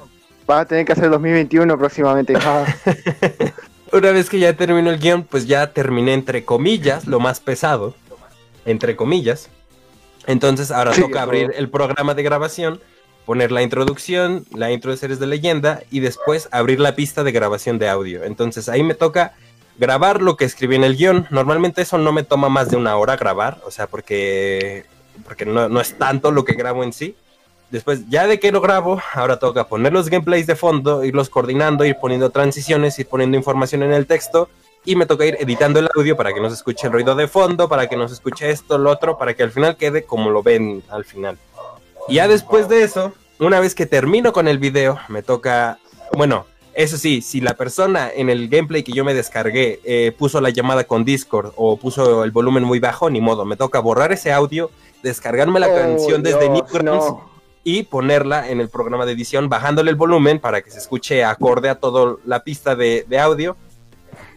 vas 0.46 0.62
a 0.62 0.64
tener 0.64 0.84
que 0.84 0.92
hacer 0.92 1.10
2021 1.10 1.78
próximamente. 1.78 2.34
Ah, 2.36 2.64
una 3.92 4.10
vez 4.10 4.28
que 4.28 4.38
ya 4.40 4.56
terminó 4.56 4.90
el 4.90 4.98
guion, 4.98 5.22
pues 5.22 5.46
ya 5.46 5.72
terminé 5.72 6.14
entre 6.14 6.44
comillas, 6.44 7.06
lo 7.06 7.20
más 7.20 7.38
pesado, 7.38 7.94
entre 8.64 8.96
comillas. 8.96 9.48
Entonces 10.30 10.70
ahora 10.70 10.94
Sí, 10.94 11.00
toca 11.00 11.22
abrir 11.22 11.52
el 11.56 11.68
programa 11.68 12.14
de 12.14 12.22
grabación, 12.22 12.80
poner 13.26 13.52
la 13.52 13.62
introducción, 13.62 14.44
la 14.54 14.70
intro 14.70 14.90
de 14.90 14.96
series 14.96 15.18
de 15.18 15.26
leyenda 15.26 15.82
y 15.90 16.00
después 16.00 16.48
abrir 16.52 16.80
la 16.80 16.94
pista 16.94 17.24
de 17.24 17.32
grabación 17.32 17.78
de 17.78 17.88
audio. 17.88 18.24
Entonces 18.24 18.68
ahí 18.68 18.82
me 18.82 18.94
toca 18.94 19.34
grabar 19.78 20.22
lo 20.22 20.36
que 20.36 20.44
escribí 20.44 20.76
en 20.76 20.84
el 20.84 20.96
guion. 20.96 21.26
Normalmente 21.30 21.82
eso 21.82 21.98
no 21.98 22.12
me 22.12 22.22
toma 22.22 22.48
más 22.48 22.70
de 22.70 22.76
una 22.76 22.96
hora 22.96 23.16
grabar, 23.16 23.60
o 23.64 23.70
sea, 23.70 23.86
porque, 23.86 24.84
porque 25.24 25.46
no, 25.46 25.68
no 25.68 25.80
es 25.80 25.98
tanto 25.98 26.30
lo 26.30 26.44
que 26.44 26.54
grabo 26.54 26.84
en 26.84 26.92
sí. 26.92 27.16
Después, 27.70 28.08
ya 28.08 28.26
de 28.26 28.40
que 28.40 28.50
lo 28.50 28.60
grabo, 28.60 29.00
ahora 29.14 29.38
toca 29.38 29.68
poner 29.68 29.92
los 29.92 30.10
gameplays 30.10 30.46
de 30.46 30.56
fondo, 30.56 31.04
irlos 31.04 31.30
coordinando, 31.30 31.84
ir 31.84 31.96
poniendo 32.00 32.30
transiciones, 32.30 32.98
ir 32.98 33.06
poniendo 33.06 33.36
información 33.36 33.82
en 33.82 33.92
el 33.92 34.06
texto. 34.06 34.48
Y 34.84 34.96
me 34.96 35.06
toca 35.06 35.26
ir 35.26 35.36
editando 35.38 35.78
el 35.78 35.88
audio 35.94 36.16
para 36.16 36.32
que 36.32 36.40
no 36.40 36.48
se 36.48 36.54
escuche 36.54 36.86
el 36.86 36.92
ruido 36.92 37.14
de 37.14 37.28
fondo, 37.28 37.68
para 37.68 37.86
que 37.88 37.96
no 37.96 38.08
se 38.08 38.14
escuche 38.14 38.50
esto, 38.50 38.78
lo 38.78 38.90
otro, 38.90 39.18
para 39.18 39.34
que 39.34 39.42
al 39.42 39.50
final 39.50 39.76
quede 39.76 40.04
como 40.04 40.30
lo 40.30 40.42
ven 40.42 40.82
al 40.88 41.04
final. 41.04 41.36
Y 42.08 42.14
ya 42.14 42.28
después 42.28 42.68
de 42.68 42.82
eso, 42.82 43.12
una 43.38 43.60
vez 43.60 43.74
que 43.74 43.86
termino 43.86 44.32
con 44.32 44.48
el 44.48 44.58
video, 44.58 44.98
me 45.08 45.22
toca, 45.22 45.78
bueno, 46.14 46.46
eso 46.72 46.96
sí, 46.96 47.20
si 47.20 47.40
la 47.42 47.54
persona 47.54 48.10
en 48.14 48.30
el 48.30 48.48
gameplay 48.48 48.82
que 48.82 48.92
yo 48.92 49.04
me 49.04 49.12
descargué 49.12 49.80
eh, 49.84 50.12
puso 50.16 50.40
la 50.40 50.48
llamada 50.50 50.84
con 50.84 51.04
Discord 51.04 51.52
o 51.56 51.76
puso 51.76 52.24
el 52.24 52.30
volumen 52.30 52.64
muy 52.64 52.78
bajo, 52.78 53.10
ni 53.10 53.20
modo, 53.20 53.44
me 53.44 53.56
toca 53.56 53.80
borrar 53.80 54.12
ese 54.12 54.32
audio, 54.32 54.70
descargarme 55.02 55.60
la 55.60 55.68
Oh, 55.68 55.74
canción 55.74 56.22
desde 56.22 56.48
Dios, 56.48 56.72
Newgrounds 56.72 57.04
no. 57.06 57.30
y 57.64 57.82
ponerla 57.82 58.48
en 58.48 58.60
el 58.60 58.70
programa 58.70 59.04
de 59.04 59.12
edición, 59.12 59.48
bajándole 59.50 59.90
el 59.90 59.96
volumen 59.96 60.38
para 60.38 60.62
que 60.62 60.70
se 60.70 60.78
escuche 60.78 61.22
acorde 61.22 61.68
a 61.68 61.74
toda 61.74 62.16
la 62.24 62.44
pista 62.44 62.74
de, 62.76 63.04
de 63.06 63.18
audio 63.18 63.56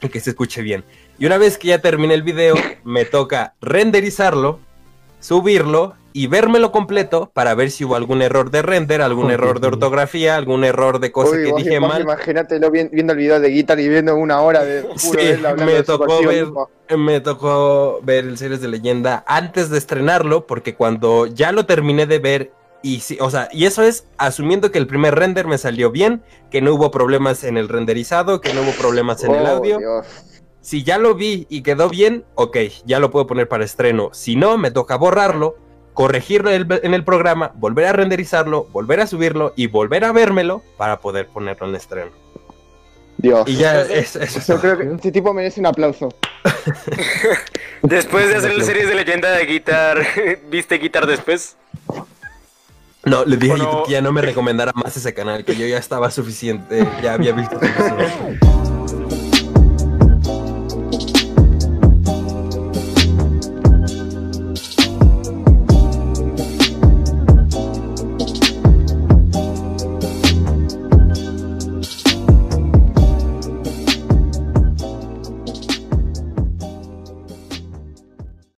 que 0.10 0.20
se 0.20 0.32
escuche 0.32 0.62
bien. 0.62 0.84
Y 1.20 1.26
una 1.26 1.38
vez 1.38 1.58
que 1.58 1.70
ya 1.70 1.80
termine 1.80 2.13
el 2.13 2.24
video, 2.24 2.56
me 2.84 3.06
toca 3.06 3.54
renderizarlo, 3.62 4.60
subirlo 5.20 5.96
y 6.16 6.28
vérmelo 6.28 6.72
completo 6.72 7.32
para 7.34 7.56
ver 7.56 7.72
si 7.72 7.86
hubo 7.86 7.96
algún 7.96 8.22
error 8.22 8.52
de 8.52 8.62
render, 8.62 9.02
algún 9.02 9.32
error 9.32 9.60
de 9.60 9.68
ortografía, 9.68 10.36
algún 10.36 10.63
error 10.63 11.00
de 11.00 11.12
cosa 11.12 11.36
Uy, 11.36 11.44
que 11.46 11.54
dije 11.63 11.80
mal. 11.80 12.02
Imagínatelo 12.04 12.70
vi- 12.70 12.88
viendo 12.92 13.13
el 13.13 13.20
video 13.20 13.39
de 13.39 13.50
Guitar 13.50 13.80
y 13.80 13.89
viendo 13.89 14.16
una 14.16 14.42
hora 14.42 14.63
de 14.63 14.82
puro 14.84 14.96
Sí, 14.98 15.18
me 15.66 15.82
tocó 15.84 16.22
ver- 16.24 16.46
mismo. 16.46 16.70
Me 16.96 17.20
tocó 17.22 18.00
ver 18.04 18.26
el 18.26 18.38
series 18.38 18.62
de 18.62 18.68
leyenda 18.68 19.24
antes 19.26 19.70
de 19.72 19.78
estrenarlo, 19.80 20.46
porque 20.46 20.76
cuando 20.76 21.26
ya 21.26 21.52
lo 21.52 21.66
terminé 21.66 22.06
de 22.06 22.20
ver, 22.20 22.52
y 22.84 23.00
sí, 23.00 23.17
o 23.22 23.32
sea, 23.32 23.48
y 23.52 23.65
eso 23.65 23.82
es 23.82 24.06
asumiendo 24.17 24.69
que 24.72 24.78
el 24.78 24.88
primer 24.88 25.15
render 25.15 25.48
me 25.48 25.58
salió 25.58 25.89
bien, 25.89 26.22
que 26.52 26.62
no 26.62 26.74
hubo 26.74 26.91
problemas 26.91 27.46
en 27.46 27.58
el 27.58 27.69
renderizado, 27.69 28.41
que 28.41 28.54
no 28.54 28.62
hubo 28.62 28.72
problemas 28.74 29.24
en 29.24 29.34
el 29.34 29.46
Oh, 29.46 29.48
audio. 29.48 29.80
Dios. 29.80 30.06
Si 30.60 30.84
ya 30.84 30.98
lo 30.98 31.15
vi 31.15 31.48
y 31.50 31.63
quedó 31.63 31.89
bien, 31.89 32.26
ok, 32.36 32.58
ya 32.86 33.00
lo 33.00 33.10
puedo 33.10 33.26
poner 33.26 33.48
para 33.48 33.63
estreno. 33.63 34.10
Si 34.12 34.36
no, 34.36 34.58
me 34.58 34.69
toca 34.69 34.98
borrarlo, 34.98 35.58
corregirlo 35.93 36.52
en 36.52 36.72
el, 36.72 36.80
en 36.84 36.93
el 36.93 37.06
programa, 37.06 37.54
volver 37.56 37.86
a 37.86 37.93
renderizarlo, 37.93 38.65
volver 38.65 39.00
a 39.00 39.08
subirlo 39.08 39.54
y 39.56 39.67
volver 39.67 40.04
a 40.04 40.12
vérmelo 40.12 40.62
para 40.78 41.00
poder 41.00 41.28
ponerlo 41.28 41.67
en 41.69 41.76
estreno. 41.76 42.12
Dios. 43.17 43.48
Y 43.48 43.56
ya, 43.56 43.82
es, 43.82 44.17
eso 44.17 44.39
es 44.39 44.48
Yo 44.48 44.60
creo 44.60 44.78
que 44.78 44.91
este 44.93 45.12
tipo 45.12 45.34
merece 45.34 45.60
un 45.62 45.67
aplauso. 45.67 46.10
Después 47.82 48.28
de 48.28 48.36
hacer 48.36 48.58
la 48.58 48.63
serie 48.63 48.86
de 48.86 48.96
leyenda 48.96 49.32
de 49.32 49.46
Guitar, 49.46 50.06
¿viste 50.50 50.78
Guitar 50.78 51.06
después? 51.06 51.58
No, 53.06 53.26
le 53.26 53.38
dije 53.38 53.54
a 53.54 53.58
YouTube 53.58 53.86
que 53.86 53.92
ya 53.92 54.02
no 54.02 54.12
me 54.13 54.22
recomendara 54.22 54.72
más 54.74 54.96
ese 54.96 55.13
canal, 55.13 55.44
que 55.44 55.56
yo 55.56 55.66
ya 55.68 55.78
estaba 55.78 56.10
suficiente, 56.10 56.88
ya 57.02 57.13
había 57.13 57.34
visto 57.34 57.60
suficiente. 57.60 58.39